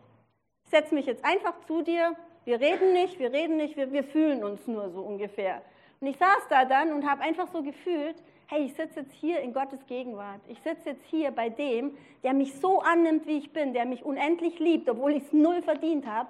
Ich 0.65 0.69
setze 0.69 0.93
mich 0.93 1.07
jetzt 1.07 1.25
einfach 1.25 1.59
zu 1.62 1.81
dir. 1.81 2.15
Wir 2.45 2.62
reden 2.62 2.93
nicht, 2.93 3.17
wir 3.17 3.33
reden 3.33 3.57
nicht, 3.57 3.75
wir, 3.75 3.91
wir 3.91 4.03
fühlen 4.03 4.43
uns 4.43 4.67
nur 4.67 4.91
so 4.91 5.01
ungefähr. 5.01 5.63
Und 6.00 6.05
ich 6.05 6.17
saß 6.17 6.47
da 6.51 6.65
dann 6.65 6.93
und 6.93 7.09
habe 7.09 7.23
einfach 7.23 7.47
so 7.47 7.63
gefühlt, 7.63 8.21
hey, 8.45 8.65
ich 8.65 8.75
sitze 8.75 9.00
jetzt 9.00 9.13
hier 9.13 9.39
in 9.39 9.51
Gottes 9.51 9.83
Gegenwart. 9.88 10.41
Ich 10.47 10.62
sitze 10.62 10.91
jetzt 10.91 11.05
hier 11.05 11.31
bei 11.31 11.50
dem, 11.50 11.97
der 12.21 12.35
mich 12.35 12.53
so 12.59 12.81
annimmt, 12.81 13.25
wie 13.25 13.39
ich 13.39 13.51
bin, 13.51 13.73
der 13.73 13.85
mich 13.85 14.05
unendlich 14.05 14.59
liebt, 14.59 14.88
obwohl 14.88 15.13
ich 15.13 15.23
es 15.23 15.33
null 15.33 15.63
verdient 15.63 16.05
habe. 16.05 16.29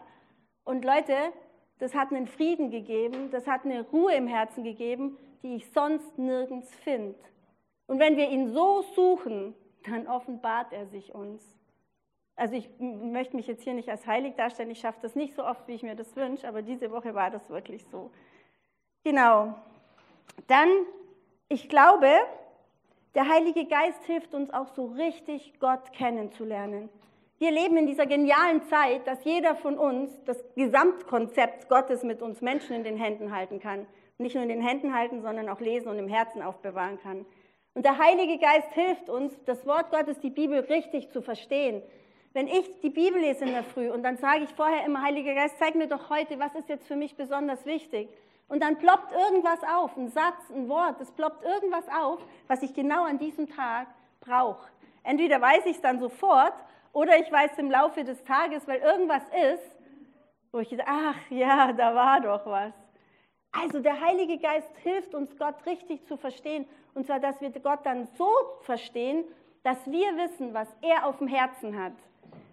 Und 0.63 0.85
Leute, 0.85 1.15
das 1.83 1.93
hat 1.93 2.11
einen 2.11 2.27
Frieden 2.27 2.71
gegeben, 2.71 3.29
das 3.29 3.45
hat 3.45 3.65
eine 3.65 3.81
Ruhe 3.81 4.13
im 4.13 4.25
Herzen 4.25 4.63
gegeben, 4.63 5.17
die 5.41 5.55
ich 5.55 5.69
sonst 5.71 6.17
nirgends 6.17 6.73
finde. 6.75 7.13
Und 7.87 7.99
wenn 7.99 8.15
wir 8.15 8.29
ihn 8.29 8.53
so 8.53 8.83
suchen, 8.95 9.53
dann 9.85 10.07
offenbart 10.07 10.71
er 10.71 10.85
sich 10.87 11.13
uns. 11.13 11.43
Also 12.37 12.55
ich 12.55 12.69
möchte 12.79 13.35
mich 13.35 13.47
jetzt 13.47 13.63
hier 13.63 13.73
nicht 13.73 13.89
als 13.89 14.07
heilig 14.07 14.35
darstellen, 14.35 14.71
ich 14.71 14.79
schaffe 14.79 14.99
das 15.01 15.13
nicht 15.15 15.35
so 15.35 15.43
oft, 15.45 15.67
wie 15.67 15.73
ich 15.73 15.83
mir 15.83 15.93
das 15.93 16.15
wünsche, 16.15 16.47
aber 16.47 16.61
diese 16.61 16.89
Woche 16.89 17.15
war 17.15 17.29
das 17.29 17.49
wirklich 17.49 17.83
so. 17.91 18.11
Genau. 19.03 19.53
Dann, 20.47 20.69
ich 21.49 21.67
glaube, 21.67 22.07
der 23.13 23.27
Heilige 23.27 23.65
Geist 23.65 24.05
hilft 24.05 24.33
uns 24.33 24.51
auch 24.51 24.69
so 24.69 24.85
richtig, 24.85 25.59
Gott 25.59 25.91
kennenzulernen. 25.91 26.87
Wir 27.43 27.51
leben 27.51 27.75
in 27.75 27.87
dieser 27.87 28.05
genialen 28.05 28.63
Zeit, 28.69 29.05
dass 29.05 29.25
jeder 29.25 29.53
von 29.55 29.77
uns 29.77 30.09
das 30.23 30.41
Gesamtkonzept 30.55 31.67
Gottes 31.67 32.01
mit 32.03 32.21
uns 32.21 32.39
Menschen 32.39 32.73
in 32.73 32.85
den 32.85 32.95
Händen 32.95 33.35
halten 33.35 33.59
kann. 33.59 33.85
nicht 34.17 34.33
nur 34.33 34.43
in 34.43 34.47
den 34.47 34.61
Händen 34.61 34.95
halten, 34.95 35.21
sondern 35.21 35.49
auch 35.49 35.59
lesen 35.59 35.89
und 35.89 35.99
im 35.99 36.07
Herzen 36.07 36.41
aufbewahren 36.41 37.01
kann. 37.01 37.25
Und 37.73 37.83
der 37.83 37.97
Heilige 37.97 38.37
Geist 38.37 38.71
hilft 38.71 39.09
uns, 39.09 39.33
das 39.43 39.65
Wort 39.65 39.91
Gottes, 39.91 40.21
die 40.21 40.29
Bibel 40.29 40.61
richtig 40.61 41.11
zu 41.11 41.21
verstehen. 41.21 41.83
Wenn 42.31 42.47
ich 42.47 42.79
die 42.79 42.89
Bibel 42.89 43.19
lese 43.19 43.43
in 43.43 43.51
der 43.51 43.65
Früh 43.65 43.89
und 43.89 44.03
dann 44.03 44.15
sage 44.15 44.45
ich 44.45 44.49
vorher 44.51 44.85
immer, 44.85 45.01
Heiliger 45.01 45.35
Geist, 45.35 45.57
zeig 45.59 45.75
mir 45.75 45.87
doch 45.87 46.09
heute, 46.09 46.39
was 46.39 46.55
ist 46.55 46.69
jetzt 46.69 46.87
für 46.87 46.95
mich 46.95 47.17
besonders 47.17 47.65
wichtig. 47.65 48.07
Und 48.47 48.63
dann 48.63 48.77
ploppt 48.77 49.11
irgendwas 49.11 49.59
auf, 49.63 49.97
ein 49.97 50.07
Satz, 50.07 50.49
ein 50.49 50.69
Wort, 50.69 51.01
es 51.01 51.11
ploppt 51.11 51.43
irgendwas 51.43 51.89
auf, 51.89 52.21
was 52.47 52.63
ich 52.63 52.73
genau 52.73 53.03
an 53.03 53.19
diesem 53.19 53.49
Tag 53.49 53.87
brauche. 54.21 54.69
Entweder 55.03 55.41
weiß 55.41 55.65
ich 55.65 55.75
es 55.75 55.81
dann 55.81 55.99
sofort 55.99 56.53
oder 56.93 57.19
ich 57.19 57.29
weiß 57.31 57.57
im 57.57 57.69
Laufe 57.69 58.03
des 58.03 58.23
Tages, 58.23 58.67
weil 58.67 58.79
irgendwas 58.79 59.23
ist, 59.51 59.77
wo 60.51 60.59
ich 60.59 60.69
sage, 60.69 60.83
ach 60.85 61.17
ja, 61.29 61.73
da 61.73 61.93
war 61.93 62.21
doch 62.21 62.45
was. 62.45 62.73
Also 63.51 63.79
der 63.79 63.99
Heilige 63.99 64.37
Geist 64.37 64.69
hilft 64.83 65.13
uns, 65.13 65.37
Gott 65.37 65.55
richtig 65.65 66.05
zu 66.07 66.17
verstehen. 66.17 66.65
Und 66.93 67.05
zwar, 67.05 67.19
dass 67.19 67.41
wir 67.41 67.49
Gott 67.49 67.79
dann 67.83 68.07
so 68.17 68.29
verstehen, 68.61 69.25
dass 69.63 69.85
wir 69.87 70.15
wissen, 70.17 70.53
was 70.53 70.67
er 70.81 71.05
auf 71.07 71.17
dem 71.17 71.27
Herzen 71.27 71.77
hat. 71.77 71.93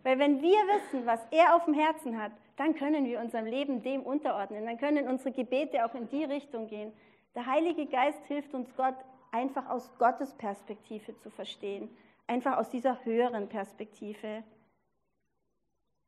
Weil 0.02 0.18
wenn 0.18 0.40
wir 0.40 0.58
wissen, 0.68 1.04
was 1.06 1.20
er 1.30 1.54
auf 1.54 1.64
dem 1.66 1.74
Herzen 1.74 2.20
hat, 2.20 2.32
dann 2.56 2.74
können 2.74 3.04
wir 3.06 3.20
unserem 3.20 3.46
Leben 3.46 3.82
dem 3.82 4.02
unterordnen. 4.02 4.66
Dann 4.66 4.78
können 4.78 5.08
unsere 5.08 5.32
Gebete 5.32 5.84
auch 5.84 5.94
in 5.94 6.08
die 6.08 6.24
Richtung 6.24 6.66
gehen. 6.66 6.92
Der 7.34 7.46
Heilige 7.46 7.86
Geist 7.86 8.24
hilft 8.26 8.54
uns, 8.54 8.74
Gott 8.76 8.96
einfach 9.32 9.68
aus 9.68 9.90
Gottes 9.98 10.34
Perspektive 10.34 11.16
zu 11.18 11.30
verstehen. 11.30 11.88
Einfach 12.30 12.58
aus 12.58 12.70
dieser 12.70 13.04
höheren 13.04 13.48
Perspektive. 13.48 14.44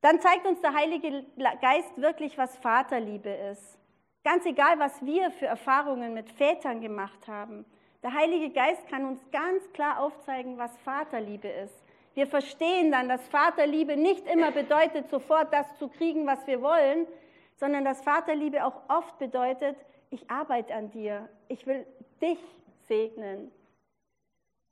Dann 0.02 0.20
zeigt 0.20 0.46
uns 0.46 0.60
der 0.60 0.72
Heilige 0.72 1.24
Geist 1.60 2.00
wirklich, 2.00 2.38
was 2.38 2.56
Vaterliebe 2.58 3.28
ist. 3.28 3.76
Ganz 4.22 4.46
egal, 4.46 4.78
was 4.78 5.04
wir 5.04 5.32
für 5.32 5.46
Erfahrungen 5.46 6.14
mit 6.14 6.30
Vätern 6.30 6.80
gemacht 6.80 7.26
haben. 7.26 7.64
Der 8.04 8.14
Heilige 8.14 8.50
Geist 8.50 8.86
kann 8.86 9.04
uns 9.04 9.20
ganz 9.32 9.72
klar 9.72 9.98
aufzeigen, 9.98 10.58
was 10.58 10.70
Vaterliebe 10.84 11.48
ist. 11.48 11.74
Wir 12.14 12.28
verstehen 12.28 12.92
dann, 12.92 13.08
dass 13.08 13.26
Vaterliebe 13.26 13.96
nicht 13.96 14.24
immer 14.28 14.52
bedeutet, 14.52 15.10
sofort 15.10 15.52
das 15.52 15.76
zu 15.76 15.88
kriegen, 15.88 16.24
was 16.24 16.46
wir 16.46 16.62
wollen, 16.62 17.08
sondern 17.56 17.84
dass 17.84 18.00
Vaterliebe 18.00 18.64
auch 18.64 18.80
oft 18.88 19.18
bedeutet, 19.18 19.74
ich 20.10 20.30
arbeite 20.30 20.72
an 20.72 20.92
dir, 20.92 21.28
ich 21.48 21.66
will 21.66 21.84
dich 22.20 22.38
segnen. 22.86 23.50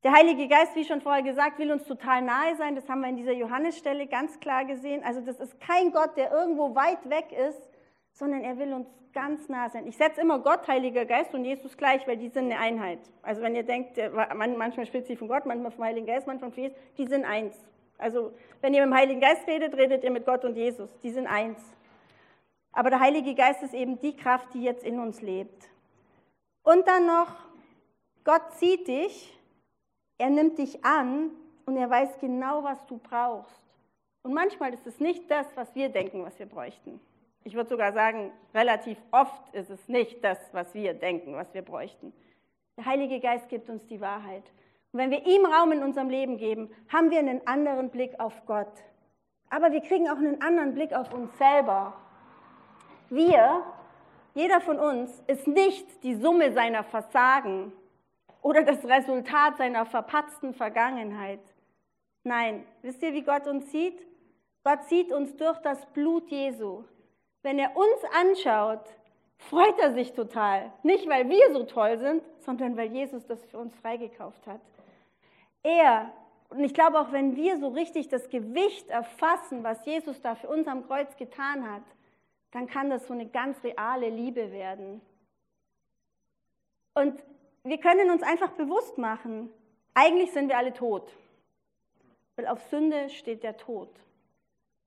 Der 0.02 0.12
Heilige 0.12 0.48
Geist, 0.48 0.74
wie 0.76 0.84
schon 0.84 1.02
vorher 1.02 1.22
gesagt, 1.22 1.58
will 1.58 1.70
uns 1.70 1.84
total 1.84 2.22
nahe 2.22 2.56
sein. 2.56 2.74
Das 2.74 2.88
haben 2.88 3.02
wir 3.02 3.08
in 3.08 3.16
dieser 3.16 3.32
Johannesstelle 3.32 4.06
ganz 4.06 4.40
klar 4.40 4.64
gesehen. 4.64 5.04
Also 5.04 5.20
das 5.20 5.38
ist 5.40 5.60
kein 5.60 5.92
Gott, 5.92 6.16
der 6.16 6.30
irgendwo 6.30 6.74
weit 6.74 7.10
weg 7.10 7.32
ist, 7.32 7.60
sondern 8.12 8.40
er 8.40 8.58
will 8.58 8.72
uns 8.72 8.88
ganz 9.12 9.48
nah 9.50 9.68
sein. 9.68 9.86
Ich 9.86 9.98
setze 9.98 10.22
immer 10.22 10.38
Gott, 10.38 10.66
Heiliger 10.68 11.04
Geist 11.04 11.34
und 11.34 11.44
Jesus 11.44 11.76
gleich, 11.76 12.06
weil 12.06 12.16
die 12.16 12.28
sind 12.28 12.44
eine 12.44 12.58
Einheit. 12.58 13.00
Also 13.22 13.42
wenn 13.42 13.54
ihr 13.54 13.62
denkt, 13.62 13.98
manchmal 14.34 14.86
spricht 14.86 15.06
sie 15.06 15.16
von 15.16 15.28
Gott, 15.28 15.44
manchmal 15.44 15.70
vom 15.70 15.84
Heiligen 15.84 16.06
Geist, 16.06 16.26
manchmal 16.26 16.50
von 16.50 16.62
Jesus, 16.62 16.78
die 16.96 17.06
sind 17.06 17.26
eins. 17.26 17.56
Also 17.98 18.32
wenn 18.62 18.72
ihr 18.72 18.80
mit 18.86 18.94
dem 18.94 18.98
Heiligen 18.98 19.20
Geist 19.20 19.46
redet, 19.46 19.76
redet 19.76 20.02
ihr 20.02 20.10
mit 20.10 20.24
Gott 20.24 20.46
und 20.46 20.56
Jesus. 20.56 20.96
Die 21.00 21.10
sind 21.10 21.26
eins. 21.26 21.60
Aber 22.72 22.88
der 22.88 23.00
Heilige 23.00 23.34
Geist 23.34 23.62
ist 23.62 23.74
eben 23.74 24.00
die 24.00 24.16
Kraft, 24.16 24.54
die 24.54 24.62
jetzt 24.62 24.84
in 24.84 24.98
uns 24.98 25.20
lebt. 25.20 25.68
Und 26.62 26.86
dann 26.88 27.04
noch, 27.04 27.34
Gott 28.24 28.54
sieht 28.54 28.86
dich, 28.88 29.36
er 30.20 30.30
nimmt 30.30 30.58
dich 30.58 30.84
an 30.84 31.30
und 31.64 31.76
er 31.76 31.88
weiß 31.88 32.18
genau, 32.20 32.62
was 32.62 32.84
du 32.86 32.98
brauchst. 32.98 33.60
Und 34.22 34.34
manchmal 34.34 34.74
ist 34.74 34.86
es 34.86 35.00
nicht 35.00 35.30
das, 35.30 35.46
was 35.56 35.74
wir 35.74 35.88
denken, 35.88 36.22
was 36.24 36.38
wir 36.38 36.46
bräuchten. 36.46 37.00
Ich 37.42 37.54
würde 37.54 37.70
sogar 37.70 37.92
sagen, 37.94 38.30
relativ 38.54 38.98
oft 39.12 39.54
ist 39.54 39.70
es 39.70 39.88
nicht 39.88 40.22
das, 40.22 40.38
was 40.52 40.74
wir 40.74 40.92
denken, 40.92 41.34
was 41.34 41.52
wir 41.54 41.62
bräuchten. 41.62 42.12
Der 42.76 42.84
Heilige 42.84 43.18
Geist 43.18 43.48
gibt 43.48 43.70
uns 43.70 43.86
die 43.86 44.00
Wahrheit. 44.00 44.44
Und 44.92 44.98
wenn 44.98 45.10
wir 45.10 45.26
ihm 45.26 45.46
Raum 45.46 45.72
in 45.72 45.82
unserem 45.82 46.10
Leben 46.10 46.36
geben, 46.36 46.70
haben 46.92 47.10
wir 47.10 47.18
einen 47.18 47.46
anderen 47.46 47.88
Blick 47.88 48.20
auf 48.20 48.44
Gott. 48.44 48.72
Aber 49.48 49.72
wir 49.72 49.80
kriegen 49.80 50.10
auch 50.10 50.18
einen 50.18 50.42
anderen 50.42 50.74
Blick 50.74 50.92
auf 50.92 51.14
uns 51.14 51.36
selber. 51.38 51.94
Wir, 53.08 53.62
jeder 54.34 54.60
von 54.60 54.78
uns, 54.78 55.22
ist 55.26 55.46
nicht 55.46 56.02
die 56.04 56.14
Summe 56.14 56.52
seiner 56.52 56.84
Versagen 56.84 57.72
oder 58.42 58.62
das 58.62 58.84
Resultat 58.84 59.56
seiner 59.58 59.86
verpatzten 59.86 60.54
Vergangenheit. 60.54 61.40
Nein, 62.22 62.66
wisst 62.82 63.02
ihr, 63.02 63.12
wie 63.12 63.22
Gott 63.22 63.46
uns 63.46 63.70
sieht? 63.70 63.98
Gott 64.62 64.84
sieht 64.84 65.12
uns 65.12 65.36
durch 65.36 65.58
das 65.58 65.84
Blut 65.92 66.28
Jesu. 66.30 66.84
Wenn 67.42 67.58
er 67.58 67.74
uns 67.76 68.04
anschaut, 68.14 68.84
freut 69.38 69.78
er 69.78 69.92
sich 69.92 70.12
total. 70.12 70.72
Nicht, 70.82 71.08
weil 71.08 71.28
wir 71.28 71.52
so 71.52 71.64
toll 71.64 71.98
sind, 71.98 72.22
sondern 72.40 72.76
weil 72.76 72.92
Jesus 72.92 73.26
das 73.26 73.42
für 73.46 73.58
uns 73.58 73.74
freigekauft 73.76 74.46
hat. 74.46 74.60
Er, 75.62 76.12
und 76.50 76.60
ich 76.60 76.74
glaube 76.74 77.00
auch, 77.00 77.12
wenn 77.12 77.36
wir 77.36 77.58
so 77.58 77.68
richtig 77.68 78.08
das 78.08 78.28
Gewicht 78.28 78.88
erfassen, 78.88 79.64
was 79.64 79.84
Jesus 79.86 80.20
da 80.20 80.34
für 80.34 80.48
uns 80.48 80.66
am 80.68 80.86
Kreuz 80.86 81.16
getan 81.16 81.70
hat, 81.70 81.82
dann 82.50 82.66
kann 82.66 82.90
das 82.90 83.06
so 83.06 83.14
eine 83.14 83.26
ganz 83.26 83.62
reale 83.62 84.10
Liebe 84.10 84.52
werden. 84.52 85.00
Und 86.94 87.22
wir 87.64 87.78
können 87.78 88.10
uns 88.10 88.22
einfach 88.22 88.52
bewusst 88.52 88.98
machen, 88.98 89.50
eigentlich 89.94 90.32
sind 90.32 90.48
wir 90.48 90.56
alle 90.56 90.72
tot. 90.72 91.12
Weil 92.36 92.46
auf 92.46 92.60
Sünde 92.70 93.10
steht 93.10 93.42
der 93.42 93.56
Tod. 93.56 93.90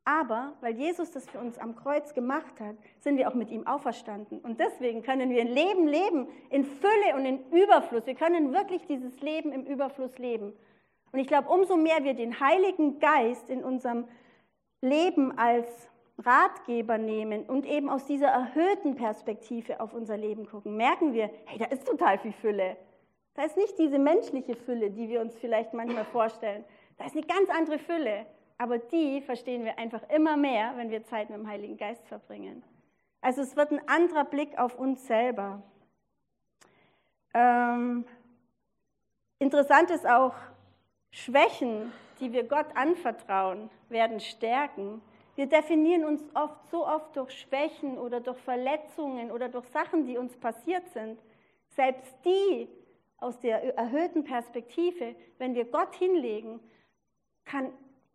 Aber 0.06 0.54
weil 0.60 0.76
Jesus 0.76 1.12
das 1.12 1.30
für 1.30 1.40
uns 1.40 1.58
am 1.58 1.76
Kreuz 1.76 2.14
gemacht 2.14 2.60
hat, 2.60 2.76
sind 3.00 3.18
wir 3.18 3.30
auch 3.30 3.36
mit 3.36 3.50
ihm 3.52 3.66
auferstanden. 3.66 4.40
Und 4.40 4.60
deswegen 4.60 5.02
können 5.02 5.30
wir 5.30 5.40
ein 5.40 5.48
Leben 5.48 5.88
leben 5.88 6.28
in 6.50 6.66
Fülle 6.66 7.16
und 7.16 7.26
in 7.26 7.50
Überfluss. 7.52 8.06
Wir 8.06 8.16
können 8.16 8.52
wirklich 8.52 8.86
dieses 8.86 9.22
Leben 9.22 9.54
im 9.54 9.66
Überfluss 9.66 10.18
leben. 10.18 10.54
Und 11.14 11.20
ich 11.20 11.28
glaube, 11.28 11.48
umso 11.48 11.78
mehr 11.78 12.04
wir 12.04 12.16
den 12.16 12.40
Heiligen 12.40 13.00
Geist 13.00 13.50
in 13.50 13.64
unserem 13.64 14.08
Leben 14.82 15.38
als 15.38 15.68
Ratgeber 16.18 16.98
nehmen 16.98 17.44
und 17.46 17.66
eben 17.66 17.90
aus 17.90 18.06
dieser 18.06 18.28
erhöhten 18.28 18.96
Perspektive 18.96 19.80
auf 19.80 19.94
unser 19.94 20.18
Leben 20.18 20.46
gucken, 20.46 20.78
merken 20.78 21.14
wir, 21.14 21.30
hey, 21.46 21.58
da 21.58 21.66
ist 21.66 21.88
total 21.88 22.18
viel 22.20 22.34
Fülle. 22.34 22.78
Da 23.34 23.44
ist 23.44 23.58
nicht 23.58 23.78
diese 23.80 23.98
menschliche 23.98 24.56
Fülle, 24.56 24.92
die 24.92 25.10
wir 25.10 25.22
uns 25.22 25.36
vielleicht 25.36 25.74
manchmal 25.74 26.06
vorstellen. 26.06 26.64
Da 26.98 27.06
ist 27.06 27.16
eine 27.16 27.26
ganz 27.26 27.50
andere 27.50 27.80
Fülle 27.80 28.28
aber 28.58 28.78
die 28.78 29.22
verstehen 29.22 29.66
wir 29.66 29.78
einfach 29.78 30.04
immer 30.10 30.38
mehr, 30.38 30.74
wenn 30.78 30.90
wir 30.90 31.04
Zeit 31.04 31.30
mit 31.30 31.38
dem 31.38 31.48
Heiligen 31.48 31.78
Geist 31.78 32.08
verbringen. 32.08 32.64
Also 33.22 33.42
es 33.42 33.56
wird 33.56 33.72
ein 33.72 33.88
anderer 33.90 34.26
Blick 34.26 34.58
auf 34.58 34.78
uns 34.78 35.06
selber. 35.08 35.62
Ähm, 37.34 38.06
interessant 39.40 39.90
ist 39.92 40.08
auch, 40.08 40.34
Schwächen, 41.12 41.92
die 42.20 42.32
wir 42.32 42.48
Gott 42.48 42.68
anvertrauen, 42.76 43.70
werden 43.90 44.20
stärken. 44.20 45.02
Wir 45.36 45.48
definieren 45.48 46.06
uns 46.06 46.24
oft 46.36 46.70
so 46.70 46.86
oft 46.86 47.16
durch 47.16 47.32
Schwächen 47.32 47.98
oder 47.98 48.20
durch 48.20 48.38
Verletzungen 48.40 49.32
oder 49.32 49.50
durch 49.50 49.68
Sachen, 49.70 50.06
die 50.06 50.18
uns 50.18 50.36
passiert 50.38 50.88
sind. 50.90 51.20
Selbst 51.70 52.14
die 52.24 52.68
aus 53.18 53.40
der 53.40 53.76
erhöhten 53.78 54.24
Perspektive, 54.24 55.16
wenn 55.40 55.56
wir 55.56 55.66
Gott 55.66 55.96
hinlegen, 55.96 56.60
kann 57.46 57.74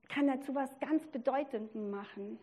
kann 0.09 0.29
er 0.29 0.41
zu 0.41 0.55
was 0.55 0.71
ganz 0.81 1.07
Bedeutendem 1.07 1.91
machen. 1.91 2.39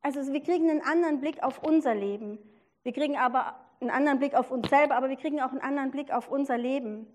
Also 0.00 0.32
wir 0.32 0.42
kriegen 0.42 0.70
einen 0.70 0.80
anderen 0.80 1.20
Blick 1.20 1.42
auf 1.42 1.62
unser 1.62 1.94
Leben. 1.94 2.38
Wir 2.82 2.92
kriegen 2.92 3.16
aber 3.16 3.56
einen 3.80 3.90
anderen 3.90 4.18
Blick 4.18 4.34
auf 4.34 4.50
uns 4.50 4.68
selber, 4.68 4.96
aber 4.96 5.08
wir 5.08 5.16
kriegen 5.16 5.40
auch 5.40 5.50
einen 5.50 5.60
anderen 5.60 5.90
Blick 5.90 6.12
auf 6.12 6.28
unser 6.28 6.58
Leben. 6.58 7.06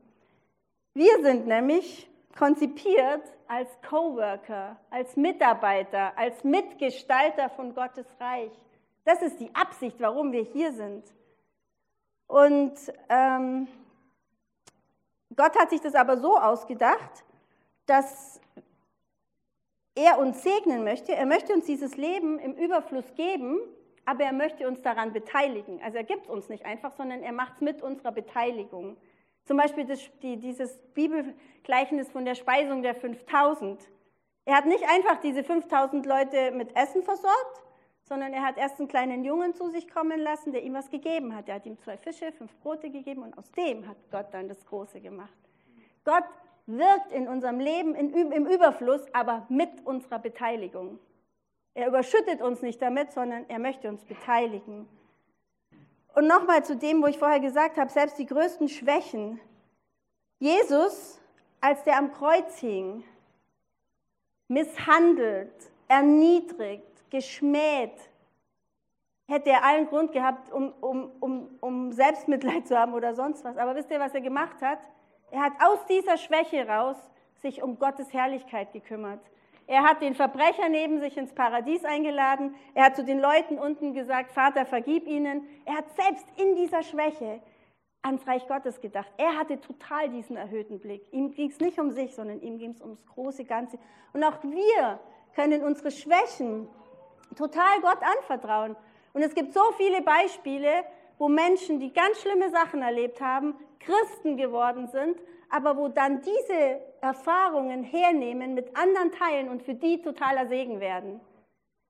Wir 0.94 1.22
sind 1.22 1.48
nämlich 1.48 2.10
konzipiert 2.36 3.24
als 3.48 3.70
Coworker, 3.82 4.78
als 4.90 5.16
Mitarbeiter, 5.16 6.18
als 6.18 6.44
Mitgestalter 6.44 7.50
von 7.50 7.74
Gottes 7.74 8.08
Reich. 8.20 8.52
Das 9.06 9.22
ist 9.22 9.40
die 9.40 9.54
Absicht, 9.56 10.00
warum 10.00 10.32
wir 10.32 10.44
hier 10.44 10.74
sind. 10.74 11.04
Und 12.28 12.76
ähm, 13.10 13.68
Gott 15.36 15.58
hat 15.58 15.70
sich 15.70 15.82
das 15.82 15.96
aber 15.96 16.18
so 16.18 16.38
ausgedacht, 16.38 17.24
dass 17.86 18.42
er 19.96 20.20
uns 20.20 20.44
segnen 20.44 20.84
möchte. 20.84 21.16
Er 21.16 21.26
möchte 21.26 21.54
uns 21.54 21.66
dieses 21.66 21.98
Leben 21.98 22.38
im 22.40 22.54
Überfluss 22.54 23.14
geben, 23.16 23.60
aber 24.06 24.24
er 24.24 24.34
möchte 24.34 24.68
uns 24.68 24.82
daran 24.82 25.12
beteiligen. 25.14 25.82
Also 25.82 25.98
er 25.98 26.04
gibt 26.04 26.28
uns 26.28 26.50
nicht 26.50 26.66
einfach, 26.66 26.92
sondern 26.94 27.24
er 27.24 27.34
macht 27.34 27.56
es 27.56 27.62
mit 27.62 27.82
unserer 27.82 28.12
Beteiligung. 28.12 28.98
Zum 29.48 29.56
Beispiel 29.56 29.86
das, 29.86 30.00
die, 30.22 30.36
dieses 30.38 30.78
Bibelgleichnis 30.94 32.12
von 32.12 32.26
der 32.26 32.36
Speisung 32.36 32.82
der 32.82 32.94
5000. 32.94 33.82
Er 34.44 34.58
hat 34.58 34.66
nicht 34.66 34.84
einfach 34.84 35.22
diese 35.22 35.42
5000 35.44 36.06
Leute 36.06 36.52
mit 36.52 36.76
Essen 36.76 37.02
versorgt, 37.02 37.64
sondern 38.04 38.34
er 38.34 38.44
hat 38.44 38.58
erst 38.58 38.80
einen 38.80 38.90
kleinen 38.90 39.24
Jungen 39.24 39.54
zu 39.54 39.70
sich 39.70 39.90
kommen 39.90 40.20
lassen, 40.20 40.52
der 40.52 40.64
ihm 40.64 40.74
was 40.74 40.90
gegeben 40.90 41.34
hat. 41.34 41.48
Er 41.48 41.56
hat 41.56 41.66
ihm 41.66 41.80
zwei 41.80 41.98
Fische, 41.98 42.34
fünf 42.34 42.54
Brote 42.60 42.90
gegeben 42.90 43.24
und 43.24 43.38
aus 43.38 43.50
dem 43.54 43.88
hat 43.88 43.98
Gott 44.12 44.28
dann 44.34 44.50
das 44.50 44.66
Große 44.66 45.00
gemacht. 45.00 45.38
Gott 46.04 46.26
wirkt 46.66 47.14
in 47.14 47.30
unserem 47.30 47.62
Leben 47.62 47.96
im 47.96 48.46
Überfluss, 48.46 49.02
aber 49.14 49.46
mit 49.48 49.86
unserer 49.86 50.20
Beteiligung. 50.20 51.00
Er 51.74 51.88
überschüttet 51.88 52.42
uns 52.42 52.62
nicht 52.62 52.82
damit, 52.82 53.14
sondern 53.14 53.46
er 53.48 53.60
möchte 53.60 53.88
uns 53.88 54.04
beteiligen. 54.04 54.90
Und 56.18 56.26
nochmal 56.26 56.66
zu 56.66 56.76
dem, 56.76 57.04
wo 57.04 57.06
ich 57.06 57.20
vorher 57.20 57.40
gesagt 57.40 57.78
habe, 57.78 57.92
selbst 57.92 58.18
die 58.18 58.26
größten 58.26 58.70
Schwächen. 58.70 59.40
Jesus, 60.40 61.22
als 61.62 61.84
der 61.84 61.96
am 61.96 62.12
Kreuz 62.12 62.58
hing, 62.58 63.04
misshandelt, 64.48 65.54
erniedrigt, 65.88 67.08
geschmäht, 67.12 67.94
hätte 69.28 69.52
er 69.52 69.64
allen 69.64 69.86
Grund 69.86 70.12
gehabt, 70.12 70.52
um, 70.52 70.74
um, 70.82 71.12
um, 71.20 71.56
um 71.60 71.92
Selbstmitleid 71.92 72.68
zu 72.68 72.76
haben 72.76 72.96
oder 72.96 73.14
sonst 73.14 73.44
was. 73.44 73.56
Aber 73.56 73.76
wisst 73.76 73.92
ihr, 73.92 74.00
was 74.00 74.16
er 74.16 74.22
gemacht 74.22 74.60
hat? 74.60 74.80
Er 75.30 75.42
hat 75.42 75.54
aus 75.60 75.86
dieser 75.86 76.18
Schwäche 76.18 76.68
raus 76.68 76.98
sich 77.44 77.62
um 77.62 77.78
Gottes 77.78 78.12
Herrlichkeit 78.12 78.74
gekümmert. 78.74 79.22
Er 79.68 79.84
hat 79.84 80.02
den 80.02 80.16
Verbrecher 80.16 80.70
neben 80.70 81.00
sich 81.02 81.18
ins 81.18 81.34
Paradies 81.34 81.84
eingeladen. 81.84 82.56
Er 82.74 82.86
hat 82.86 82.96
zu 82.96 83.04
den 83.04 83.20
Leuten 83.20 83.60
unten 83.60 83.94
gesagt, 83.94 84.32
Vater, 84.32 84.66
vergib 84.66 85.06
ihnen. 85.06 85.46
Er 85.66 85.76
hat 85.76 85.86
selbst 85.96 86.26
in 86.38 86.56
dieser 86.56 86.84
Schwäche 86.84 87.42
ans 88.02 88.26
Reich 88.26 88.48
Gottes 88.48 88.80
gedacht. 88.80 89.12
Er 89.18 89.38
hatte 89.38 89.60
total 89.60 90.10
diesen 90.10 90.38
erhöhten 90.38 90.80
Blick. 90.80 91.12
Ihm 91.12 91.32
ging 91.32 91.50
es 91.50 91.60
nicht 91.60 91.80
um 91.80 91.92
sich, 91.92 92.16
sondern 92.16 92.40
ihm 92.42 92.58
ging 92.58 92.72
es 92.72 92.82
ums 92.82 93.06
große 93.06 93.44
Ganze. 93.44 93.78
Und 94.14 94.24
auch 94.24 94.42
wir 94.44 95.00
können 95.36 95.62
unsere 95.64 95.92
Schwächen 95.92 96.70
total 97.36 97.82
Gott 97.82 98.00
anvertrauen. 98.02 98.78
Und 99.12 99.22
es 99.22 99.36
gibt 99.36 99.54
so 99.54 99.62
viele 99.76 100.02
Beispiele, 100.02 100.86
wo 101.18 101.28
Menschen, 101.28 101.80
die 101.80 101.92
ganz 101.92 102.22
schlimme 102.22 102.50
Sachen 102.52 102.82
erlebt 102.82 103.20
haben, 103.20 103.56
Christen 103.80 104.38
geworden 104.38 104.88
sind, 104.88 105.18
aber 105.50 105.78
wo 105.78 105.88
dann 105.88 106.22
diese 106.22 106.82
Erfahrungen 107.02 107.84
hernehmen, 107.84 108.54
mit 108.54 108.76
anderen 108.78 109.12
teilen 109.12 109.50
und 109.50 109.64
für 109.64 109.74
die 109.74 110.02
totaler 110.02 110.48
Segen 110.48 110.80
werden. 110.80 111.20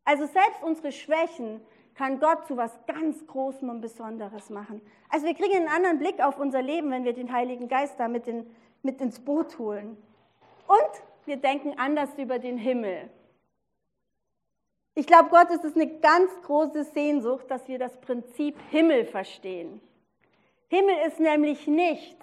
Also 0.06 0.26
selbst 0.26 0.64
unsere 0.64 0.92
Schwächen 0.92 1.62
kann 1.96 2.20
Gott 2.20 2.46
zu 2.48 2.56
was 2.56 2.72
ganz 2.86 3.26
Großem 3.26 3.70
und 3.70 3.82
Besonderes 3.82 4.50
machen. 4.50 4.82
Also 5.10 5.26
wir 5.26 5.34
kriegen 5.34 5.56
einen 5.56 5.68
anderen 5.68 6.00
Blick 6.00 6.22
auf 6.24 6.40
unser 6.40 6.62
Leben, 6.62 6.92
wenn 6.92 7.04
wir 7.04 7.14
den 7.14 7.34
Heiligen 7.34 7.68
Geist 7.68 8.00
da 8.00 8.08
mit, 8.08 8.28
in, 8.28 8.46
mit 8.84 9.02
ins 9.02 9.20
Boot 9.20 9.58
holen. 9.58 9.98
Und 10.68 11.04
wir 11.26 11.38
denken 11.38 11.74
anders 11.78 12.10
über 12.18 12.40
den 12.40 12.58
Himmel. 12.58 13.10
Ich 14.94 15.08
glaube, 15.08 15.30
Gott 15.30 15.50
ist 15.52 15.64
es 15.64 15.76
eine 15.76 16.00
ganz 16.00 16.32
große 16.44 16.84
Sehnsucht, 16.86 17.50
dass 17.50 17.68
wir 17.68 17.78
das 17.78 18.00
Prinzip 18.02 18.56
Himmel 18.72 19.06
verstehen. 19.06 19.82
Himmel 20.70 20.96
ist 21.08 21.20
nämlich 21.20 21.68
nicht 21.68 22.18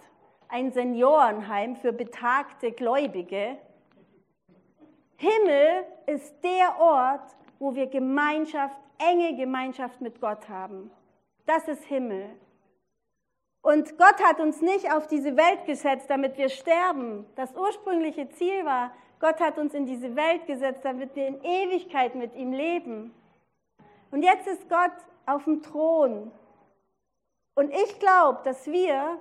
ein 0.49 0.73
Seniorenheim 0.73 1.77
für 1.77 1.93
betagte 1.93 2.73
Gläubige. 2.73 3.57
Himmel 5.17 5.85
ist 6.07 6.35
der 6.43 6.79
Ort, 6.79 7.37
wo 7.59 7.75
wir 7.75 7.87
Gemeinschaft, 7.87 8.79
enge 8.99 9.37
Gemeinschaft 9.37 10.01
mit 10.01 10.21
Gott 10.21 10.49
haben. 10.49 10.91
Das 11.47 11.69
ist 11.69 11.85
Himmel. 11.85 12.31
Und 13.63 13.97
Gott 13.97 14.23
hat 14.23 14.41
uns 14.41 14.61
nicht 14.61 14.93
auf 14.93 15.07
diese 15.07 15.37
Welt 15.37 15.65
gesetzt, 15.65 16.11
damit 16.11 16.37
wir 16.37 16.51
sterben. 16.51 17.25
Das 17.35 17.55
ursprüngliche 17.57 18.29
Ziel 18.29 18.65
war, 18.65 18.93
Gott 19.21 19.41
hat 19.41 19.57
uns 19.59 19.73
in 19.73 19.87
diese 19.87 20.15
Welt 20.17 20.47
gesetzt, 20.47 20.81
damit 20.85 21.17
wir 21.17 21.27
in 21.27 21.43
Ewigkeit 21.43 22.15
mit 22.15 22.35
ihm 22.35 22.53
leben. 22.53 23.15
Und 24.11 24.23
jetzt 24.23 24.47
ist 24.47 24.69
Gott 24.69 24.93
auf 25.25 25.45
dem 25.45 25.63
Thron. 25.63 26.31
Und 27.55 27.71
ich 27.73 27.99
glaube, 27.99 28.41
dass 28.45 28.67
wir 28.67 29.19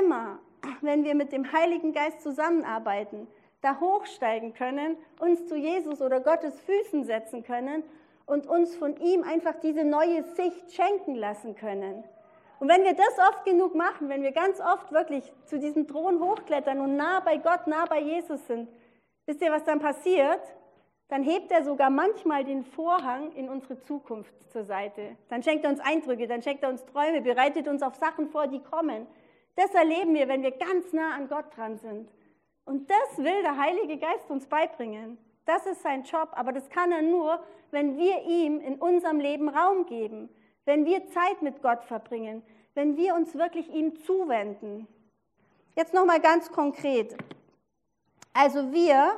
immer 0.00 0.38
wenn 0.80 1.04
wir 1.04 1.14
mit 1.14 1.32
dem 1.32 1.52
Heiligen 1.52 1.92
Geist 1.92 2.20
zusammenarbeiten, 2.20 3.26
da 3.60 3.80
hochsteigen 3.80 4.54
können, 4.54 4.96
uns 5.18 5.46
zu 5.46 5.56
Jesus 5.56 6.02
oder 6.02 6.20
Gottes 6.20 6.60
Füßen 6.60 7.04
setzen 7.04 7.42
können 7.44 7.82
und 8.26 8.46
uns 8.46 8.76
von 8.76 8.96
ihm 8.98 9.22
einfach 9.22 9.54
diese 9.60 9.84
neue 9.84 10.22
Sicht 10.22 10.72
schenken 10.72 11.14
lassen 11.14 11.54
können. 11.54 12.04
Und 12.60 12.68
wenn 12.68 12.84
wir 12.84 12.94
das 12.94 13.18
oft 13.28 13.44
genug 13.44 13.74
machen, 13.74 14.08
wenn 14.08 14.22
wir 14.22 14.32
ganz 14.32 14.60
oft 14.60 14.92
wirklich 14.92 15.32
zu 15.44 15.58
diesem 15.58 15.86
Thron 15.86 16.20
hochklettern 16.20 16.80
und 16.80 16.96
nah 16.96 17.20
bei 17.20 17.36
Gott, 17.36 17.66
nah 17.66 17.84
bei 17.86 18.00
Jesus 18.00 18.46
sind, 18.46 18.68
wisst 19.26 19.42
ihr, 19.42 19.50
was 19.50 19.64
dann 19.64 19.80
passiert? 19.80 20.40
Dann 21.08 21.22
hebt 21.22 21.52
er 21.52 21.64
sogar 21.64 21.90
manchmal 21.90 22.44
den 22.44 22.64
Vorhang 22.64 23.32
in 23.32 23.48
unsere 23.48 23.78
Zukunft 23.80 24.32
zur 24.50 24.64
Seite. 24.64 25.16
Dann 25.28 25.42
schenkt 25.42 25.64
er 25.64 25.70
uns 25.70 25.80
Eindrücke, 25.80 26.26
dann 26.26 26.42
schenkt 26.42 26.62
er 26.62 26.70
uns 26.70 26.84
Träume, 26.86 27.20
bereitet 27.20 27.68
uns 27.68 27.82
auf 27.82 27.96
Sachen 27.96 28.28
vor, 28.28 28.46
die 28.46 28.60
kommen. 28.60 29.06
Das 29.56 29.72
erleben 29.74 30.14
wir, 30.14 30.28
wenn 30.28 30.42
wir 30.42 30.52
ganz 30.52 30.92
nah 30.92 31.14
an 31.14 31.28
Gott 31.28 31.56
dran 31.56 31.78
sind. 31.78 32.10
Und 32.64 32.90
das 32.90 33.18
will 33.18 33.42
der 33.42 33.58
Heilige 33.58 33.98
Geist 33.98 34.30
uns 34.30 34.46
beibringen. 34.46 35.18
Das 35.44 35.66
ist 35.66 35.82
sein 35.82 36.04
Job, 36.04 36.30
aber 36.32 36.52
das 36.52 36.70
kann 36.70 36.90
er 36.90 37.02
nur, 37.02 37.42
wenn 37.70 37.96
wir 37.98 38.22
ihm 38.22 38.60
in 38.60 38.76
unserem 38.76 39.20
Leben 39.20 39.48
Raum 39.48 39.86
geben, 39.86 40.30
wenn 40.64 40.86
wir 40.86 41.06
Zeit 41.08 41.42
mit 41.42 41.60
Gott 41.60 41.84
verbringen, 41.84 42.42
wenn 42.74 42.96
wir 42.96 43.14
uns 43.14 43.34
wirklich 43.34 43.68
ihm 43.68 44.00
zuwenden. 44.04 44.88
Jetzt 45.76 45.92
noch 45.92 46.06
mal 46.06 46.20
ganz 46.20 46.50
konkret. 46.50 47.16
Also 48.32 48.72
wir 48.72 49.12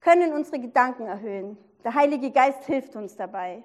können 0.00 0.32
unsere 0.32 0.58
Gedanken 0.58 1.06
erhöhen. 1.06 1.58
Der 1.84 1.94
Heilige 1.94 2.30
Geist 2.30 2.64
hilft 2.64 2.96
uns 2.96 3.16
dabei. 3.16 3.62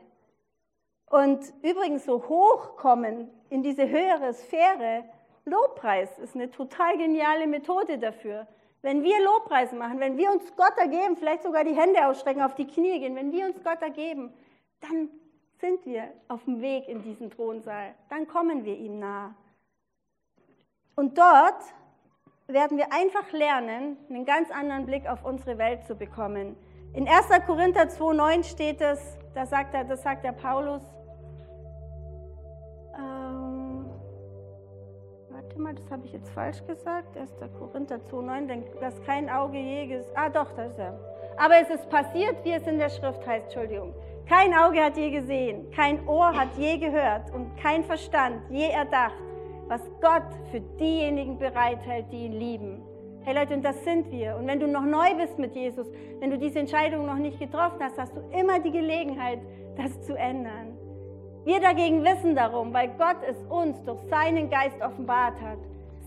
Und 1.09 1.53
übrigens 1.62 2.05
so 2.05 2.27
hochkommen 2.27 3.29
in 3.49 3.63
diese 3.63 3.88
höhere 3.88 4.33
Sphäre, 4.33 5.05
Lobpreis 5.45 6.17
ist 6.19 6.36
eine 6.36 6.49
total 6.49 6.97
geniale 6.97 7.47
Methode 7.47 7.97
dafür. 7.97 8.47
Wenn 8.82 9.03
wir 9.03 9.23
Lobpreis 9.23 9.71
machen, 9.71 9.99
wenn 9.99 10.17
wir 10.17 10.32
uns 10.32 10.43
Gott 10.56 10.77
ergeben, 10.77 11.15
vielleicht 11.17 11.43
sogar 11.43 11.63
die 11.63 11.75
Hände 11.75 12.06
ausstrecken, 12.08 12.41
auf 12.41 12.56
die 12.56 12.67
Knie 12.67 12.99
gehen, 12.99 13.15
wenn 13.15 13.32
wir 13.32 13.45
uns 13.45 13.63
Gott 13.63 13.82
ergeben, 13.82 14.34
dann 14.82 15.10
sind 15.60 15.86
wir 15.86 16.10
auf 16.27 16.43
dem 16.43 16.62
Weg 16.62 16.88
in 16.89 17.01
diesen 17.01 17.32
Thronsaal. 17.32 17.95
Dann 18.10 18.27
kommen 18.27 18.65
wir 18.65 18.77
ihm 18.77 18.99
nah. 18.99 19.34
Und 20.95 21.17
dort 21.17 21.63
werden 22.47 22.77
wir 22.77 22.91
einfach 22.91 23.32
lernen, 23.32 23.97
einen 24.10 24.25
ganz 24.25 24.51
anderen 24.51 24.86
Blick 24.86 25.08
auf 25.08 25.23
unsere 25.23 25.58
Welt 25.58 25.86
zu 25.86 25.95
bekommen. 25.95 26.58
In 26.93 27.08
1. 27.08 27.27
Korinther 27.47 27.84
2,9 27.84 28.43
steht 28.43 28.82
es, 28.82 29.17
da 29.34 29.45
sagt 29.45 29.73
er, 29.73 29.86
das 29.86 30.03
sagt 30.03 30.25
der 30.25 30.34
Paulus, 30.34 30.82
mal, 35.73 35.81
das 35.81 35.91
habe 35.91 36.05
ich 36.05 36.13
jetzt 36.13 36.29
falsch 36.29 36.65
gesagt. 36.67 37.17
1. 37.17 37.31
Korinther 37.57 37.97
2,9, 38.12 38.47
denn 38.47 38.63
dass 38.79 39.01
kein 39.03 39.29
Auge 39.29 39.57
je 39.57 39.88
gesehen. 39.88 40.12
Ah, 40.15 40.29
doch, 40.29 40.51
das 40.55 40.71
ist 40.71 40.79
er. 40.79 40.99
Aber 41.38 41.55
es 41.62 41.69
ist 41.69 41.89
passiert, 41.89 42.36
wie 42.43 42.53
es 42.53 42.65
in 42.67 42.77
der 42.77 42.89
Schrift 42.89 43.25
heißt, 43.25 43.45
Entschuldigung. 43.45 43.93
Kein 44.27 44.53
Auge 44.53 44.81
hat 44.81 44.95
je 44.95 45.09
gesehen, 45.09 45.69
kein 45.71 46.07
Ohr 46.07 46.33
hat 46.33 46.55
je 46.57 46.77
gehört 46.77 47.33
und 47.33 47.57
kein 47.57 47.83
Verstand 47.83 48.41
je 48.49 48.69
erdacht, 48.69 49.21
was 49.67 49.81
Gott 50.01 50.23
für 50.49 50.62
diejenigen 50.79 51.38
bereithält, 51.38 52.05
die 52.12 52.25
ihn 52.25 52.33
lieben. 52.33 52.83
Hey 53.25 53.36
Leute, 53.36 53.53
und 53.53 53.63
das 53.63 53.83
sind 53.83 54.12
wir. 54.12 54.38
Und 54.38 54.47
wenn 54.47 54.59
du 54.59 54.67
noch 54.67 54.83
neu 54.83 55.15
bist 55.15 55.39
mit 55.39 55.55
Jesus, 55.55 55.88
wenn 56.19 56.29
du 56.29 56.38
diese 56.38 56.59
Entscheidung 56.59 57.05
noch 57.05 57.17
nicht 57.17 57.39
getroffen 57.39 57.79
hast, 57.81 57.97
hast 57.97 58.15
du 58.15 58.21
immer 58.38 58.59
die 58.59 58.71
Gelegenheit, 58.71 59.39
das 59.75 60.01
zu 60.01 60.15
ändern. 60.15 60.77
Wir 61.45 61.60
dagegen 61.60 62.06
wissen 62.06 62.36
darum, 62.36 62.73
weil 62.73 62.88
Gott 62.97 63.17
es 63.27 63.36
uns 63.49 63.82
durch 63.84 63.99
seinen 64.10 64.49
Geist 64.49 64.82
offenbart 64.82 65.39
hat. 65.41 65.58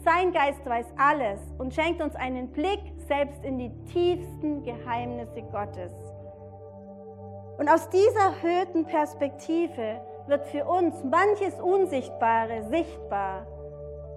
Sein 0.02 0.32
Geist 0.32 0.64
weiß 0.64 0.86
alles 0.96 1.40
und 1.58 1.74
schenkt 1.74 2.00
uns 2.00 2.16
einen 2.16 2.48
Blick 2.52 2.80
selbst 3.06 3.44
in 3.44 3.58
die 3.58 3.70
tiefsten 3.92 4.62
Geheimnisse 4.64 5.42
Gottes. 5.52 5.92
Und 7.58 7.68
aus 7.68 7.88
dieser 7.90 8.32
erhöhten 8.32 8.86
Perspektive 8.86 10.00
wird 10.26 10.46
für 10.46 10.64
uns 10.64 11.04
manches 11.04 11.60
Unsichtbare 11.60 12.62
sichtbar. 12.70 13.46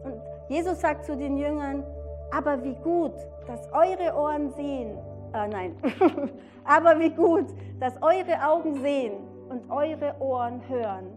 Und 0.06 0.22
Jesus 0.48 0.80
sagt 0.80 1.04
zu 1.06 1.18
den 1.18 1.38
Jüngern, 1.38 1.84
aber 2.32 2.64
wie 2.64 2.76
gut, 2.76 3.14
dass 3.46 3.72
eure 3.74 4.16
Ohren 4.16 4.52
sehen, 4.52 4.98
äh, 5.34 5.48
nein, 5.48 5.76
aber 6.64 6.98
wie 7.00 7.10
gut, 7.10 7.48
dass 7.80 8.02
eure 8.02 8.48
Augen 8.48 8.82
sehen 8.82 9.29
und 9.50 9.70
eure 9.70 10.16
Ohren 10.20 10.62
hören. 10.68 11.08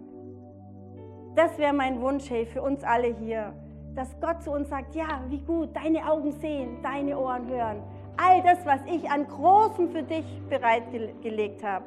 Das 1.35 1.57
wäre 1.59 1.73
mein 1.73 2.01
Wunsch, 2.01 2.29
hey, 2.31 2.45
für 2.47 2.63
uns 2.63 2.85
alle 2.85 3.15
hier, 3.15 3.53
dass 3.95 4.09
Gott 4.21 4.43
zu 4.43 4.51
uns 4.53 4.69
sagt, 4.69 4.95
ja, 4.95 5.23
wie 5.29 5.41
gut, 5.41 5.75
deine 5.75 6.11
Augen 6.11 6.33
sehen, 6.33 6.79
deine 6.83 7.19
Ohren 7.19 7.49
hören. 7.49 7.83
All 8.17 8.43
das, 8.43 8.65
was 8.67 8.81
ich 8.87 9.11
an 9.11 9.27
Großem 9.27 9.91
für 9.91 10.03
dich 10.03 10.25
bereitgelegt 10.49 11.65
habe. 11.65 11.87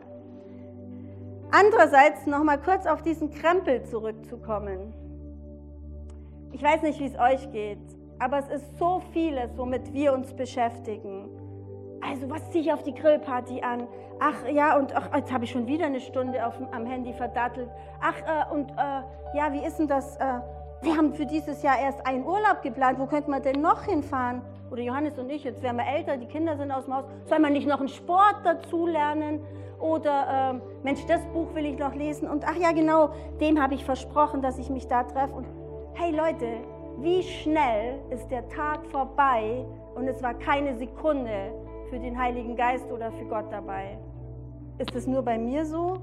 Andererseits 1.51 2.25
noch 2.25 2.43
mal 2.43 2.57
kurz 2.57 2.85
auf 2.87 3.03
diesen 3.03 3.31
Krempel 3.31 3.83
zurückzukommen. 3.83 4.93
Ich 6.51 6.63
weiß 6.63 6.81
nicht, 6.81 6.99
wie 6.99 7.05
es 7.05 7.19
euch 7.19 7.51
geht, 7.51 7.77
aber 8.17 8.39
es 8.39 8.49
ist 8.49 8.77
so 8.79 9.01
vieles, 9.13 9.51
womit 9.57 9.93
wir 9.93 10.13
uns 10.13 10.33
beschäftigen. 10.33 11.29
Also, 12.07 12.29
was 12.29 12.49
ziehe 12.51 12.63
ich 12.63 12.73
auf 12.73 12.83
die 12.83 12.93
Grillparty 12.93 13.61
an? 13.61 13.87
Ach 14.19 14.47
ja, 14.47 14.77
und 14.77 14.95
ach, 14.95 15.09
jetzt 15.15 15.33
habe 15.33 15.43
ich 15.43 15.51
schon 15.51 15.67
wieder 15.67 15.87
eine 15.87 15.99
Stunde 15.99 16.45
auf, 16.45 16.53
am 16.71 16.85
Handy 16.85 17.13
verdattelt. 17.13 17.69
Ach, 18.01 18.15
äh, 18.15 18.53
und 18.53 18.71
äh, 18.71 19.37
ja, 19.37 19.51
wie 19.51 19.65
ist 19.65 19.77
denn 19.77 19.87
das? 19.87 20.15
Äh, 20.17 20.39
wir 20.81 20.95
haben 20.95 21.13
für 21.13 21.25
dieses 21.25 21.63
Jahr 21.63 21.79
erst 21.79 22.05
einen 22.05 22.23
Urlaub 22.23 22.61
geplant. 22.61 22.99
Wo 22.99 23.07
könnte 23.07 23.29
man 23.29 23.41
denn 23.41 23.61
noch 23.61 23.83
hinfahren? 23.83 24.41
Oder 24.71 24.83
Johannes 24.83 25.17
und 25.17 25.29
ich, 25.29 25.43
jetzt 25.43 25.63
werden 25.63 25.77
wir 25.77 25.87
älter, 25.87 26.17
die 26.17 26.27
Kinder 26.27 26.57
sind 26.57 26.71
aus 26.71 26.85
dem 26.85 26.95
Haus. 26.95 27.05
Soll 27.25 27.39
man 27.39 27.53
nicht 27.53 27.67
noch 27.67 27.79
einen 27.79 27.89
Sport 27.89 28.37
dazu 28.43 28.85
lernen? 28.85 29.41
Oder, 29.79 30.53
äh, 30.53 30.83
Mensch, 30.83 31.05
das 31.07 31.25
Buch 31.27 31.53
will 31.55 31.65
ich 31.65 31.77
noch 31.77 31.95
lesen. 31.95 32.29
Und 32.29 32.45
ach 32.47 32.55
ja, 32.55 32.71
genau, 32.71 33.09
dem 33.41 33.61
habe 33.61 33.73
ich 33.73 33.83
versprochen, 33.83 34.41
dass 34.41 34.57
ich 34.59 34.69
mich 34.69 34.87
da 34.87 35.03
treffe. 35.03 35.33
Und 35.33 35.47
hey 35.95 36.11
Leute, 36.11 36.61
wie 36.97 37.23
schnell 37.23 37.99
ist 38.09 38.29
der 38.29 38.47
Tag 38.49 38.85
vorbei 38.87 39.65
und 39.95 40.07
es 40.07 40.21
war 40.23 40.33
keine 40.33 40.75
Sekunde, 40.77 41.51
für 41.89 41.99
den 41.99 42.17
Heiligen 42.17 42.55
Geist 42.55 42.91
oder 42.91 43.11
für 43.11 43.25
Gott 43.25 43.51
dabei. 43.51 43.97
Ist 44.77 44.93
es 44.95 45.07
nur 45.07 45.21
bei 45.21 45.37
mir 45.37 45.65
so? 45.65 45.97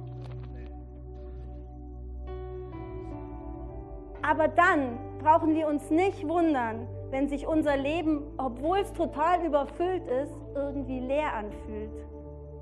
Aber 4.23 4.49
dann 4.49 4.99
brauchen 5.19 5.55
wir 5.55 5.67
uns 5.69 5.91
nicht 5.91 6.27
wundern, 6.27 6.87
wenn 7.11 7.29
sich 7.29 7.47
unser 7.47 7.77
Leben, 7.77 8.23
obwohl 8.39 8.79
es 8.79 8.93
total 8.93 9.45
überfüllt 9.45 10.07
ist, 10.07 10.33
irgendwie 10.55 11.01
leer 11.01 11.35
anfühlt. 11.35 11.91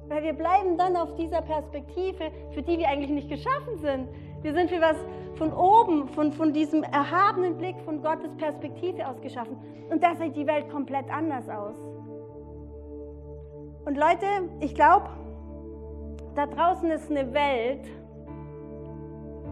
Weil 0.09 0.25
wir 0.25 0.33
bleiben 0.33 0.77
dann 0.77 0.97
auf 0.97 1.15
dieser 1.15 1.43
Perspektive, 1.43 2.33
für 2.51 2.63
die 2.63 2.79
wir 2.79 2.89
eigentlich 2.89 3.11
nicht 3.11 3.29
geschaffen 3.29 3.79
sind. 3.79 4.09
Wir 4.43 4.53
sind 4.55 4.71
für 4.71 4.81
was 4.81 4.97
von 5.37 5.53
oben, 5.53 6.09
von, 6.09 6.33
von 6.33 6.53
diesem 6.53 6.83
erhabenen 6.83 7.57
Blick, 7.57 7.77
von 7.85 8.03
Gottes 8.03 8.35
Perspektive 8.37 9.07
aus 9.07 9.21
geschaffen. 9.21 9.57
Und 9.89 10.03
da 10.03 10.17
sieht 10.17 10.35
die 10.35 10.47
Welt 10.47 10.69
komplett 10.71 11.09
anders 11.11 11.49
aus. 11.49 11.77
Und 13.85 13.97
Leute, 13.97 14.27
ich 14.61 14.75
glaube, 14.75 15.09
da 16.35 16.47
draußen 16.47 16.91
ist 16.91 17.11
eine 17.11 17.33
Welt, 17.33 17.87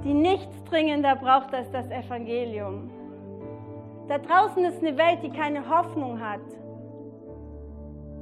die 0.04 0.14
nichts 0.14 0.62
dringender 0.64 1.16
braucht 1.16 1.52
als 1.54 1.70
das 1.70 1.90
Evangelium. 1.90 2.90
Da 4.06 4.18
draußen 4.18 4.64
ist 4.64 4.82
eine 4.82 4.96
Welt, 4.96 5.22
die 5.22 5.30
keine 5.30 5.68
Hoffnung 5.68 6.20
hat. 6.20 6.40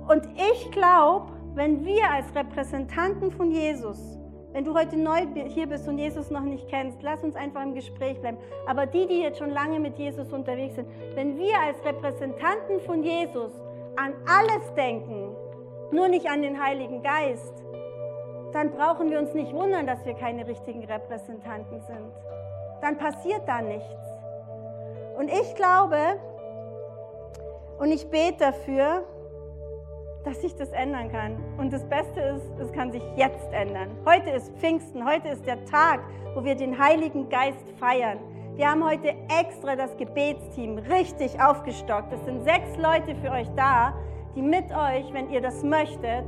Und 0.09 0.27
ich 0.53 0.71
glaube, 0.71 1.33
wenn 1.55 1.85
wir 1.85 2.11
als 2.11 2.35
Repräsentanten 2.35 3.31
von 3.31 3.51
Jesus, 3.51 4.19
wenn 4.53 4.65
du 4.65 4.75
heute 4.75 4.97
neu 4.97 5.27
hier 5.49 5.67
bist 5.67 5.87
und 5.87 5.99
Jesus 5.99 6.31
noch 6.31 6.41
nicht 6.41 6.67
kennst, 6.69 7.03
lass 7.03 7.23
uns 7.23 7.37
einfach 7.37 7.63
im 7.63 7.75
Gespräch 7.75 8.19
bleiben. 8.21 8.39
Aber 8.67 8.87
die, 8.87 9.07
die 9.07 9.21
jetzt 9.21 9.39
schon 9.39 9.51
lange 9.51 9.79
mit 9.79 9.99
Jesus 9.99 10.33
unterwegs 10.33 10.77
sind, 10.77 10.89
wenn 11.15 11.37
wir 11.37 11.55
als 11.61 11.85
Repräsentanten 11.85 12.81
von 12.81 13.03
Jesus 13.03 13.53
an 13.97 14.15
alles 14.27 14.75
denken, 14.75 15.36
nur 15.93 16.09
nicht 16.09 16.29
an 16.29 16.43
den 16.43 16.63
Heiligen 16.63 17.03
Geist, 17.03 17.63
dann 18.53 18.71
brauchen 18.71 19.11
wir 19.11 19.19
uns 19.19 19.35
nicht 19.35 19.53
wundern, 19.53 19.87
dass 19.87 20.05
wir 20.05 20.15
keine 20.15 20.47
richtigen 20.47 20.85
Repräsentanten 20.85 21.81
sind. 21.81 22.13
Dann 22.81 22.97
passiert 22.97 23.43
da 23.47 23.61
nichts. 23.61 23.95
Und 25.19 25.29
ich 25.29 25.55
glaube 25.55 26.19
und 27.79 27.93
ich 27.93 28.09
bete 28.09 28.39
dafür, 28.39 29.05
dass 30.25 30.41
sich 30.41 30.57
das 30.57 30.71
ändern 30.71 31.13
kann. 31.13 31.37
Und 31.57 31.73
das 31.73 31.85
Beste 31.85 32.21
ist, 32.21 32.59
es 32.59 32.73
kann 32.73 32.91
sich 32.91 33.03
jetzt 33.17 33.53
ändern. 33.53 33.91
Heute 34.05 34.31
ist 34.31 34.51
Pfingsten, 34.57 35.07
heute 35.07 35.29
ist 35.29 35.47
der 35.47 35.65
Tag, 35.67 36.01
wo 36.35 36.45
wir 36.45 36.55
den 36.55 36.79
Heiligen 36.79 37.29
Geist 37.29 37.71
feiern. 37.79 38.19
Wir 38.57 38.71
haben 38.71 38.85
heute 38.85 39.15
extra 39.39 39.77
das 39.77 39.97
Gebetsteam 39.97 40.79
richtig 40.79 41.41
aufgestockt. 41.41 42.13
Es 42.13 42.25
sind 42.25 42.43
sechs 42.45 42.77
Leute 42.79 43.15
für 43.17 43.31
euch 43.31 43.49
da, 43.55 43.95
die 44.37 44.43
mit 44.43 44.71
euch, 44.71 45.13
wenn 45.13 45.31
ihr 45.31 45.41
das 45.41 45.63
möchtet, 45.63 46.25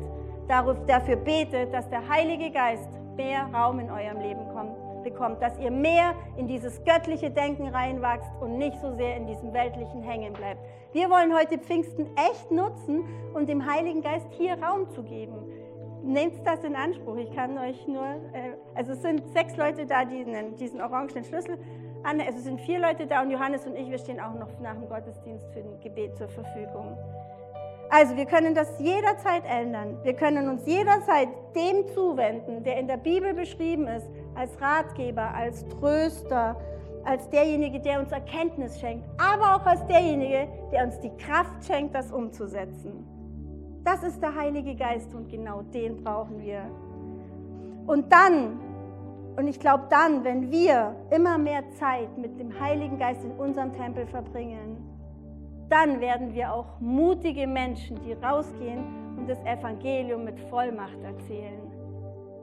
dafür 0.48 1.16
betet, 1.16 1.72
dass 1.72 1.88
der 1.90 2.08
Heilige 2.08 2.50
Geist 2.50 2.88
mehr 3.16 3.46
Raum 3.52 3.78
in 3.80 3.90
eurem 3.90 4.20
Leben 4.20 4.48
kommt, 4.54 5.02
bekommt, 5.04 5.42
dass 5.42 5.58
ihr 5.58 5.70
mehr 5.70 6.14
in 6.36 6.48
dieses 6.48 6.82
göttliche 6.84 7.30
Denken 7.30 7.68
reinwachst 7.68 8.30
und 8.40 8.56
nicht 8.56 8.80
so 8.80 8.94
sehr 8.96 9.16
in 9.16 9.26
diesem 9.26 9.52
weltlichen 9.52 10.02
hängen 10.02 10.32
bleibt. 10.32 10.60
Wir 10.92 11.10
wollen 11.10 11.36
heute 11.36 11.58
Pfingsten 11.58 12.06
echt 12.16 12.50
nutzen, 12.50 13.04
um 13.34 13.46
dem 13.46 13.70
Heiligen 13.70 14.02
Geist 14.02 14.26
hier 14.32 14.60
Raum 14.62 14.88
zu 14.88 15.02
geben. 15.02 15.52
Nehmt 16.02 16.46
das 16.46 16.64
in 16.64 16.74
Anspruch. 16.74 17.16
Ich 17.16 17.34
kann 17.34 17.58
euch 17.58 17.86
nur, 17.86 18.06
äh, 18.06 18.54
also 18.74 18.92
es 18.92 19.02
sind 19.02 19.28
sechs 19.30 19.56
Leute 19.56 19.84
da, 19.84 20.04
die 20.04 20.24
diesen 20.58 20.80
orangenen 20.80 21.24
Schlüssel 21.24 21.58
an, 22.04 22.20
also 22.20 22.38
es 22.38 22.44
sind 22.44 22.60
vier 22.60 22.78
Leute 22.78 23.06
da 23.06 23.22
und 23.22 23.30
Johannes 23.30 23.66
und 23.66 23.76
ich, 23.76 23.90
wir 23.90 23.98
stehen 23.98 24.20
auch 24.20 24.34
noch 24.34 24.48
nach 24.60 24.74
dem 24.74 24.88
Gottesdienst 24.88 25.44
für 25.52 25.60
ein 25.60 25.80
Gebet 25.80 26.16
zur 26.16 26.28
Verfügung. 26.28 26.96
Also 27.90 28.16
wir 28.16 28.27
können 28.27 28.55
das 28.55 28.79
jederzeit 28.79 29.44
ändern. 29.46 29.98
Wir 30.03 30.12
können 30.12 30.48
uns 30.48 30.66
jederzeit 30.66 31.29
dem 31.55 31.87
zuwenden, 31.94 32.62
der 32.62 32.79
in 32.79 32.87
der 32.87 32.98
Bibel 32.98 33.33
beschrieben 33.33 33.88
ist, 33.88 34.07
als 34.35 34.61
Ratgeber, 34.61 35.35
als 35.35 35.66
Tröster, 35.68 36.57
als 37.05 37.29
derjenige, 37.31 37.81
der 37.81 38.01
uns 38.01 38.12
Erkenntnis 38.12 38.79
schenkt, 38.79 39.09
aber 39.16 39.57
auch 39.57 39.66
als 39.66 39.87
derjenige, 39.87 40.48
der 40.70 40.85
uns 40.85 41.01
die 41.01 41.14
Kraft 41.16 41.64
schenkt, 41.64 41.94
das 41.94 42.12
umzusetzen. 42.12 43.07
Das 43.85 44.03
ist 44.03 44.22
der 44.22 44.35
Heilige 44.35 44.74
Geist 44.74 45.14
und 45.14 45.31
genau 45.31 45.62
den 45.62 46.05
brauchen 46.05 46.42
wir. 46.42 46.61
Und 47.87 48.12
dann, 48.12 48.61
und 49.37 49.48
ich 49.48 49.59
glaube 49.59 49.85
dann, 49.88 50.24
wenn 50.24 50.51
wir 50.51 50.94
immer 51.11 51.38
mehr 51.38 51.62
Zeit 51.79 52.18
mit 52.18 52.38
dem 52.38 52.61
Heiligen 52.61 52.98
Geist 52.98 53.24
in 53.24 53.33
unserem 53.33 53.72
Tempel 53.72 54.07
verbringen, 54.07 54.88
dann 55.68 56.00
werden 56.00 56.35
wir 56.35 56.52
auch 56.52 56.81
mutige 56.81 57.46
Menschen, 57.46 58.00
die 58.02 58.14
rausgehen 58.14 59.16
und 59.18 59.28
das 59.28 59.38
Evangelium 59.40 60.24
mit 60.24 60.40
Vollmacht 60.48 61.02
erzählen. 61.02 61.61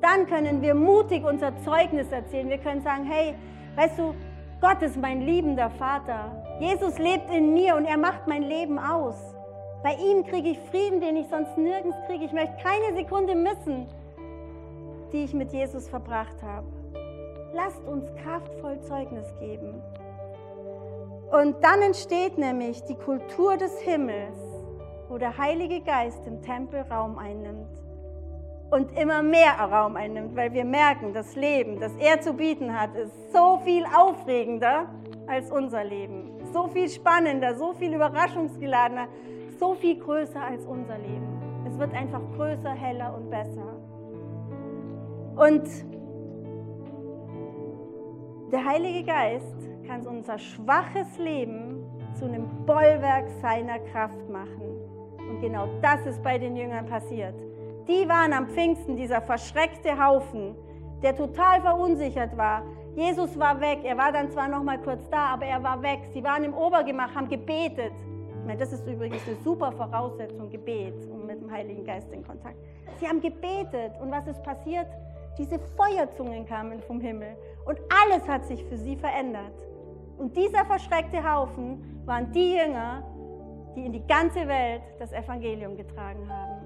Dann 0.01 0.27
können 0.27 0.61
wir 0.61 0.75
mutig 0.75 1.25
unser 1.25 1.57
Zeugnis 1.63 2.11
erzählen. 2.11 2.49
Wir 2.49 2.59
können 2.59 2.81
sagen, 2.81 3.05
hey, 3.05 3.33
weißt 3.75 3.97
du, 3.97 4.13
Gott 4.61 4.81
ist 4.81 4.97
mein 4.97 5.21
liebender 5.21 5.69
Vater. 5.71 6.43
Jesus 6.59 6.99
lebt 6.99 7.29
in 7.31 7.53
mir 7.53 7.75
und 7.75 7.85
er 7.85 7.97
macht 7.97 8.27
mein 8.27 8.43
Leben 8.43 8.77
aus. 8.77 9.35
Bei 9.83 9.93
ihm 9.95 10.25
kriege 10.25 10.49
ich 10.49 10.59
Frieden, 10.71 11.01
den 11.01 11.15
ich 11.17 11.27
sonst 11.27 11.57
nirgends 11.57 11.97
kriege. 12.07 12.25
Ich 12.25 12.31
möchte 12.31 12.55
keine 12.61 12.95
Sekunde 12.95 13.35
missen, 13.35 13.87
die 15.11 15.23
ich 15.23 15.33
mit 15.33 15.51
Jesus 15.51 15.87
verbracht 15.89 16.41
habe. 16.43 16.67
Lasst 17.53 17.85
uns 17.87 18.05
kraftvoll 18.23 18.79
Zeugnis 18.81 19.27
geben. 19.39 19.81
Und 21.35 21.61
dann 21.61 21.81
entsteht 21.81 22.37
nämlich 22.37 22.81
die 22.85 22.95
Kultur 22.95 23.57
des 23.57 23.77
Himmels, 23.81 24.39
wo 25.09 25.17
der 25.17 25.37
Heilige 25.37 25.81
Geist 25.81 26.25
im 26.25 26.41
Tempel 26.41 26.85
Raum 26.89 27.17
einnimmt 27.17 27.83
und 28.71 28.97
immer 28.97 29.21
mehr 29.21 29.59
Raum 29.59 29.97
einnimmt, 29.97 30.33
weil 30.37 30.53
wir 30.53 30.63
merken, 30.63 31.13
das 31.13 31.35
Leben, 31.35 31.77
das 31.81 31.91
er 31.97 32.21
zu 32.21 32.31
bieten 32.31 32.79
hat, 32.79 32.95
ist 32.95 33.11
so 33.33 33.59
viel 33.65 33.83
aufregender 33.85 34.87
als 35.27 35.51
unser 35.51 35.83
Leben, 35.83 36.39
so 36.53 36.69
viel 36.69 36.87
spannender, 36.87 37.55
so 37.55 37.73
viel 37.73 37.93
überraschungsgeladener, 37.93 39.09
so 39.59 39.73
viel 39.73 39.99
größer 39.99 40.41
als 40.41 40.65
unser 40.65 40.97
Leben. 40.99 41.27
Es 41.67 41.77
wird 41.77 41.93
einfach 41.93 42.21
größer, 42.37 42.71
heller 42.71 43.13
und 43.13 43.29
besser. 43.29 43.75
Und 45.35 45.67
der 48.53 48.63
Heilige 48.63 49.03
Geist 49.03 49.64
kann 49.87 50.05
unser 50.07 50.37
schwaches 50.37 51.17
Leben 51.17 51.83
zu 52.17 52.25
einem 52.25 52.47
Bollwerk 52.65 53.25
seiner 53.41 53.79
Kraft 53.79 54.29
machen. 54.29 54.63
Und 55.17 55.41
genau 55.41 55.67
das 55.81 56.05
ist 56.05 56.21
bei 56.23 56.37
den 56.37 56.55
Jüngern 56.55 56.85
passiert. 56.85 57.35
Die 57.87 58.07
waren 58.07 58.33
am 58.33 58.47
Pfingsten 58.47 58.95
dieser 58.95 59.21
verschreckte 59.21 60.03
Haufen, 60.03 60.55
der 61.03 61.15
total 61.15 61.61
verunsichert 61.61 62.35
war. 62.35 62.63
Jesus 62.95 63.37
war 63.37 63.59
weg. 63.59 63.79
Er 63.83 63.97
war 63.97 64.11
dann 64.11 64.31
zwar 64.31 64.47
noch 64.47 64.63
mal 64.63 64.79
kurz 64.79 65.07
da, 65.09 65.33
aber 65.33 65.45
er 65.45 65.61
war 65.61 65.81
weg. 65.81 65.99
Sie 66.13 66.23
waren 66.23 66.43
im 66.43 66.53
Obergemach, 66.53 67.13
haben 67.13 67.27
gebetet. 67.27 67.93
Ich 68.45 68.47
meine, 68.47 68.59
das 68.59 68.71
ist 68.71 68.87
übrigens 68.87 69.27
eine 69.27 69.35
super 69.43 69.71
Voraussetzung, 69.71 70.49
Gebet, 70.49 70.93
um 71.11 71.25
mit 71.25 71.41
dem 71.41 71.51
Heiligen 71.51 71.83
Geist 71.83 72.11
in 72.11 72.25
Kontakt. 72.25 72.57
Sie 72.99 73.07
haben 73.07 73.19
gebetet 73.19 73.91
und 74.01 74.11
was 74.11 74.27
ist 74.27 74.41
passiert? 74.43 74.87
Diese 75.37 75.59
Feuerzungen 75.59 76.45
kamen 76.45 76.79
vom 76.81 77.01
Himmel 77.01 77.35
und 77.65 77.77
alles 77.89 78.25
hat 78.27 78.45
sich 78.45 78.63
für 78.65 78.77
sie 78.77 78.95
verändert. 78.95 79.51
Und 80.17 80.35
dieser 80.35 80.65
verschreckte 80.65 81.23
Haufen 81.23 82.01
waren 82.05 82.31
die 82.31 82.55
Jünger, 82.55 83.03
die 83.75 83.85
in 83.85 83.91
die 83.91 84.05
ganze 84.07 84.47
Welt 84.47 84.81
das 84.99 85.11
Evangelium 85.11 85.75
getragen 85.75 86.29
haben. 86.29 86.65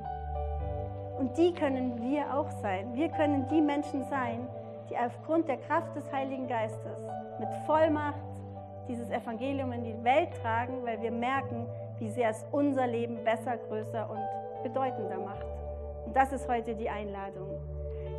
Und 1.18 1.38
die 1.38 1.54
können 1.54 2.02
wir 2.02 2.34
auch 2.34 2.50
sein. 2.62 2.94
Wir 2.94 3.10
können 3.10 3.48
die 3.50 3.62
Menschen 3.62 4.06
sein, 4.06 4.48
die 4.90 4.98
aufgrund 4.98 5.48
der 5.48 5.58
Kraft 5.58 5.96
des 5.96 6.12
Heiligen 6.12 6.48
Geistes 6.48 6.98
mit 7.40 7.50
Vollmacht 7.66 8.22
dieses 8.88 9.10
Evangelium 9.10 9.72
in 9.72 9.84
die 9.84 10.04
Welt 10.04 10.30
tragen, 10.42 10.84
weil 10.84 11.02
wir 11.02 11.12
merken, 11.12 11.68
wie 12.00 12.10
sehr 12.10 12.30
es 12.30 12.46
unser 12.52 12.88
Leben 12.88 13.24
besser, 13.24 13.58
größer 13.58 14.10
und 14.10 14.64
bedeutender 14.64 15.18
macht. 15.18 15.46
Und 16.06 16.16
das 16.16 16.32
ist 16.32 16.48
heute 16.48 16.76
die 16.76 16.90
Einladung. 16.90 17.60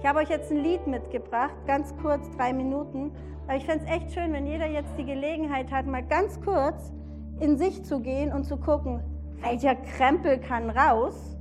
Ich 0.00 0.06
habe 0.08 0.20
euch 0.20 0.30
jetzt 0.30 0.50
ein 0.50 0.56
Lied 0.56 0.86
mitgebracht, 0.86 1.54
ganz 1.66 1.94
kurz, 2.00 2.34
drei 2.34 2.54
Minuten. 2.54 3.12
Aber 3.46 3.56
ich 3.56 3.66
fände 3.66 3.84
es 3.84 3.90
echt 3.90 4.12
schön, 4.12 4.32
wenn 4.32 4.46
jeder 4.46 4.66
jetzt 4.66 4.96
die 4.96 5.04
Gelegenheit 5.04 5.70
hat, 5.70 5.86
mal 5.86 6.02
ganz 6.02 6.40
kurz 6.40 6.90
in 7.38 7.58
sich 7.58 7.84
zu 7.84 8.00
gehen 8.00 8.32
und 8.32 8.44
zu 8.44 8.56
gucken, 8.56 9.02
welcher 9.42 9.74
Krempel 9.74 10.38
kann 10.38 10.70
raus 10.70 11.36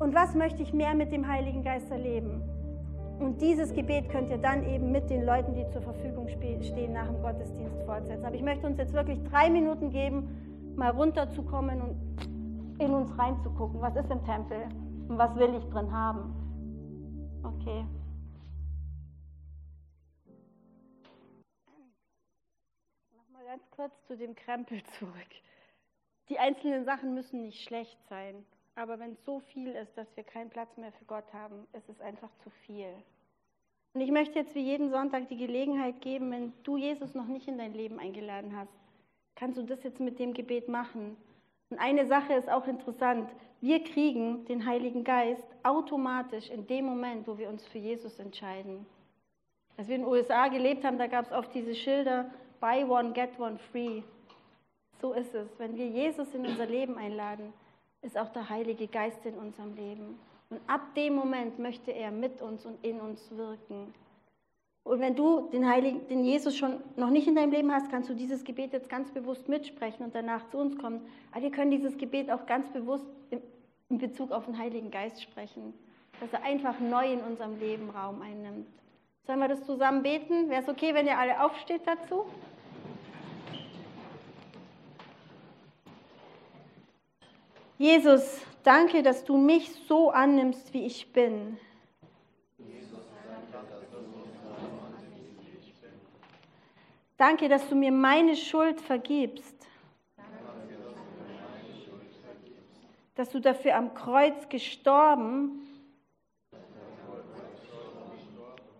und 0.00 0.12
was 0.12 0.34
möchte 0.34 0.60
ich 0.60 0.72
mehr 0.72 0.96
mit 0.96 1.12
dem 1.12 1.28
Heiligen 1.28 1.62
Geist 1.62 1.88
erleben. 1.92 2.42
Und 3.20 3.40
dieses 3.40 3.72
Gebet 3.72 4.08
könnt 4.08 4.30
ihr 4.30 4.38
dann 4.38 4.64
eben 4.64 4.90
mit 4.90 5.08
den 5.08 5.24
Leuten, 5.24 5.54
die 5.54 5.68
zur 5.68 5.82
Verfügung 5.82 6.28
stehen, 6.28 6.92
nach 6.92 7.06
dem 7.06 7.22
Gottesdienst 7.22 7.80
fortsetzen. 7.84 8.24
Aber 8.24 8.34
ich 8.34 8.42
möchte 8.42 8.66
uns 8.66 8.78
jetzt 8.78 8.92
wirklich 8.92 9.22
drei 9.30 9.50
Minuten 9.50 9.90
geben, 9.90 10.74
mal 10.74 10.90
runterzukommen 10.90 11.80
und 11.80 12.80
in 12.80 12.92
uns 12.92 13.16
reinzugucken. 13.16 13.80
Was 13.80 13.94
ist 13.94 14.10
im 14.10 14.24
Tempel 14.24 14.58
und 15.08 15.16
was 15.16 15.36
will 15.36 15.54
ich 15.56 15.64
drin 15.66 15.92
haben? 15.92 16.47
Okay. 17.42 17.86
Nochmal 23.16 23.44
ganz 23.46 23.70
kurz 23.70 23.92
zu 24.06 24.16
dem 24.16 24.34
Krempel 24.34 24.82
zurück. 24.98 25.14
Die 26.28 26.38
einzelnen 26.38 26.84
Sachen 26.84 27.14
müssen 27.14 27.42
nicht 27.42 27.62
schlecht 27.62 27.98
sein, 28.08 28.44
aber 28.74 28.98
wenn 28.98 29.12
es 29.12 29.24
so 29.24 29.40
viel 29.40 29.72
ist, 29.72 29.96
dass 29.96 30.14
wir 30.16 30.24
keinen 30.24 30.50
Platz 30.50 30.76
mehr 30.76 30.92
für 30.92 31.04
Gott 31.06 31.32
haben, 31.32 31.66
ist 31.72 31.88
es 31.88 32.00
einfach 32.00 32.30
zu 32.44 32.50
viel. 32.66 32.92
Und 33.94 34.02
ich 34.02 34.10
möchte 34.10 34.38
jetzt 34.38 34.54
wie 34.54 34.60
jeden 34.60 34.90
Sonntag 34.90 35.28
die 35.28 35.36
Gelegenheit 35.36 36.00
geben, 36.02 36.30
wenn 36.30 36.52
du 36.62 36.76
Jesus 36.76 37.14
noch 37.14 37.26
nicht 37.26 37.48
in 37.48 37.58
dein 37.58 37.72
Leben 37.72 37.98
eingeladen 37.98 38.54
hast, 38.56 38.72
kannst 39.34 39.58
du 39.58 39.62
das 39.62 39.82
jetzt 39.82 40.00
mit 40.00 40.18
dem 40.18 40.34
Gebet 40.34 40.68
machen. 40.68 41.16
Und 41.70 41.78
eine 41.78 42.06
Sache 42.06 42.34
ist 42.34 42.48
auch 42.48 42.66
interessant. 42.66 43.30
Wir 43.60 43.82
kriegen 43.82 44.44
den 44.46 44.64
Heiligen 44.64 45.04
Geist 45.04 45.44
automatisch 45.62 46.48
in 46.48 46.66
dem 46.66 46.86
Moment, 46.86 47.26
wo 47.26 47.36
wir 47.36 47.48
uns 47.48 47.66
für 47.66 47.78
Jesus 47.78 48.18
entscheiden. 48.18 48.86
Als 49.76 49.88
wir 49.88 49.96
in 49.96 50.02
den 50.02 50.10
USA 50.10 50.48
gelebt 50.48 50.84
haben, 50.84 50.98
da 50.98 51.06
gab 51.06 51.26
es 51.26 51.32
oft 51.32 51.54
diese 51.54 51.74
Schilder, 51.74 52.30
Buy 52.60 52.84
one, 52.84 53.12
get 53.12 53.38
one 53.38 53.58
free. 53.70 54.02
So 55.00 55.12
ist 55.12 55.34
es. 55.34 55.48
Wenn 55.58 55.76
wir 55.76 55.86
Jesus 55.86 56.34
in 56.34 56.46
unser 56.46 56.66
Leben 56.66 56.98
einladen, 56.98 57.52
ist 58.02 58.18
auch 58.18 58.30
der 58.30 58.48
Heilige 58.48 58.88
Geist 58.88 59.24
in 59.24 59.34
unserem 59.34 59.74
Leben. 59.76 60.18
Und 60.50 60.60
ab 60.66 60.94
dem 60.94 61.14
Moment 61.14 61.58
möchte 61.58 61.92
er 61.92 62.10
mit 62.10 62.40
uns 62.40 62.64
und 62.64 62.82
in 62.84 63.00
uns 63.00 63.30
wirken. 63.36 63.94
Und 64.88 65.00
wenn 65.00 65.14
du 65.14 65.50
den, 65.52 65.68
Heiligen, 65.68 66.08
den 66.08 66.24
Jesus 66.24 66.56
schon 66.56 66.80
noch 66.96 67.10
nicht 67.10 67.28
in 67.28 67.34
deinem 67.34 67.52
Leben 67.52 67.70
hast, 67.70 67.90
kannst 67.90 68.08
du 68.08 68.14
dieses 68.14 68.42
Gebet 68.42 68.72
jetzt 68.72 68.88
ganz 68.88 69.10
bewusst 69.10 69.46
mitsprechen 69.46 70.02
und 70.02 70.14
danach 70.14 70.48
zu 70.48 70.56
uns 70.56 70.78
kommen. 70.78 71.02
Aber 71.30 71.42
wir 71.42 71.50
können 71.50 71.70
dieses 71.70 71.98
Gebet 71.98 72.30
auch 72.30 72.46
ganz 72.46 72.70
bewusst 72.70 73.04
in 73.90 73.98
Bezug 73.98 74.32
auf 74.32 74.46
den 74.46 74.56
Heiligen 74.56 74.90
Geist 74.90 75.22
sprechen, 75.22 75.74
dass 76.20 76.32
er 76.32 76.42
einfach 76.42 76.80
neu 76.80 77.12
in 77.12 77.20
unserem 77.20 77.58
Leben 77.60 77.90
Raum 77.90 78.22
einnimmt. 78.22 78.66
Sollen 79.26 79.40
wir 79.40 79.48
das 79.48 79.62
zusammen 79.64 80.02
beten? 80.02 80.48
Wäre 80.48 80.62
es 80.62 80.68
okay, 80.70 80.94
wenn 80.94 81.06
ihr 81.06 81.18
alle 81.18 81.44
aufsteht 81.44 81.82
dazu? 81.84 82.24
Jesus, 87.76 88.40
danke, 88.62 89.02
dass 89.02 89.22
du 89.22 89.36
mich 89.36 89.70
so 89.86 90.10
annimmst, 90.10 90.72
wie 90.72 90.86
ich 90.86 91.12
bin. 91.12 91.58
Danke, 97.18 97.48
dass 97.48 97.68
du 97.68 97.74
mir 97.74 97.90
meine 97.90 98.36
Schuld 98.36 98.80
vergibst. 98.80 99.66
Dass 103.16 103.28
du 103.30 103.40
dafür 103.40 103.74
am 103.74 103.92
Kreuz 103.92 104.48
gestorben, 104.48 105.66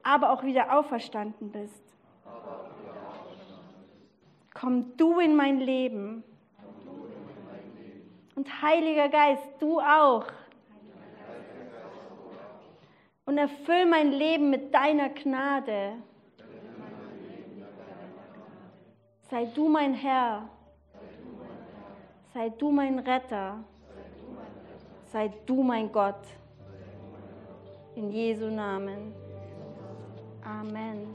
aber 0.04 0.30
auch 0.30 0.44
wieder 0.44 0.78
auferstanden 0.78 1.50
bist. 1.50 1.82
Komm 4.54 4.96
du 4.96 5.18
in 5.18 5.34
mein 5.34 5.58
Leben. 5.58 6.22
Und 8.36 8.62
Heiliger 8.62 9.08
Geist, 9.08 9.48
du 9.58 9.80
auch. 9.80 10.26
Und 13.26 13.36
erfüll 13.36 13.84
mein 13.86 14.12
Leben 14.12 14.48
mit 14.48 14.72
deiner 14.72 15.08
Gnade. 15.08 15.96
Sei 19.30 19.44
du 19.54 19.68
mein 19.68 19.92
Herr. 19.92 20.48
Sei 22.32 22.48
du 22.48 22.70
mein 22.70 22.98
Retter. 22.98 23.58
Sei 25.12 25.30
du 25.44 25.62
mein 25.62 25.92
Gott. 25.92 26.24
In 27.94 28.10
Jesu 28.10 28.46
Namen. 28.46 29.12
Amen. 30.42 31.08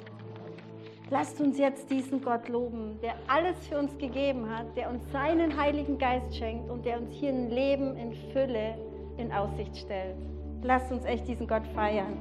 Lasst 1.10 1.42
uns 1.42 1.58
jetzt 1.58 1.90
diesen 1.90 2.24
Gott 2.24 2.50
loben, 2.50 3.00
der 3.02 3.16
alles 3.28 3.58
für 3.68 3.80
uns 3.80 3.98
gegeben 3.98 4.48
hat, 4.48 4.78
der 4.78 4.92
uns 4.92 5.02
seinen 5.12 5.60
Heiligen 5.60 5.98
Geist 5.98 6.36
schenkt 6.36 6.70
und 6.70 6.86
der 6.86 7.00
uns 7.00 7.12
hier 7.12 7.30
ein 7.32 7.50
Leben 7.50 7.98
in 7.98 8.14
Fülle 8.32 8.78
in 9.18 9.32
Aussicht 9.32 9.76
stellt. 9.76 10.18
Lasst 10.62 10.92
uns 10.92 11.04
echt 11.06 11.28
diesen 11.28 11.48
Gott 11.48 11.66
feiern. 11.74 12.18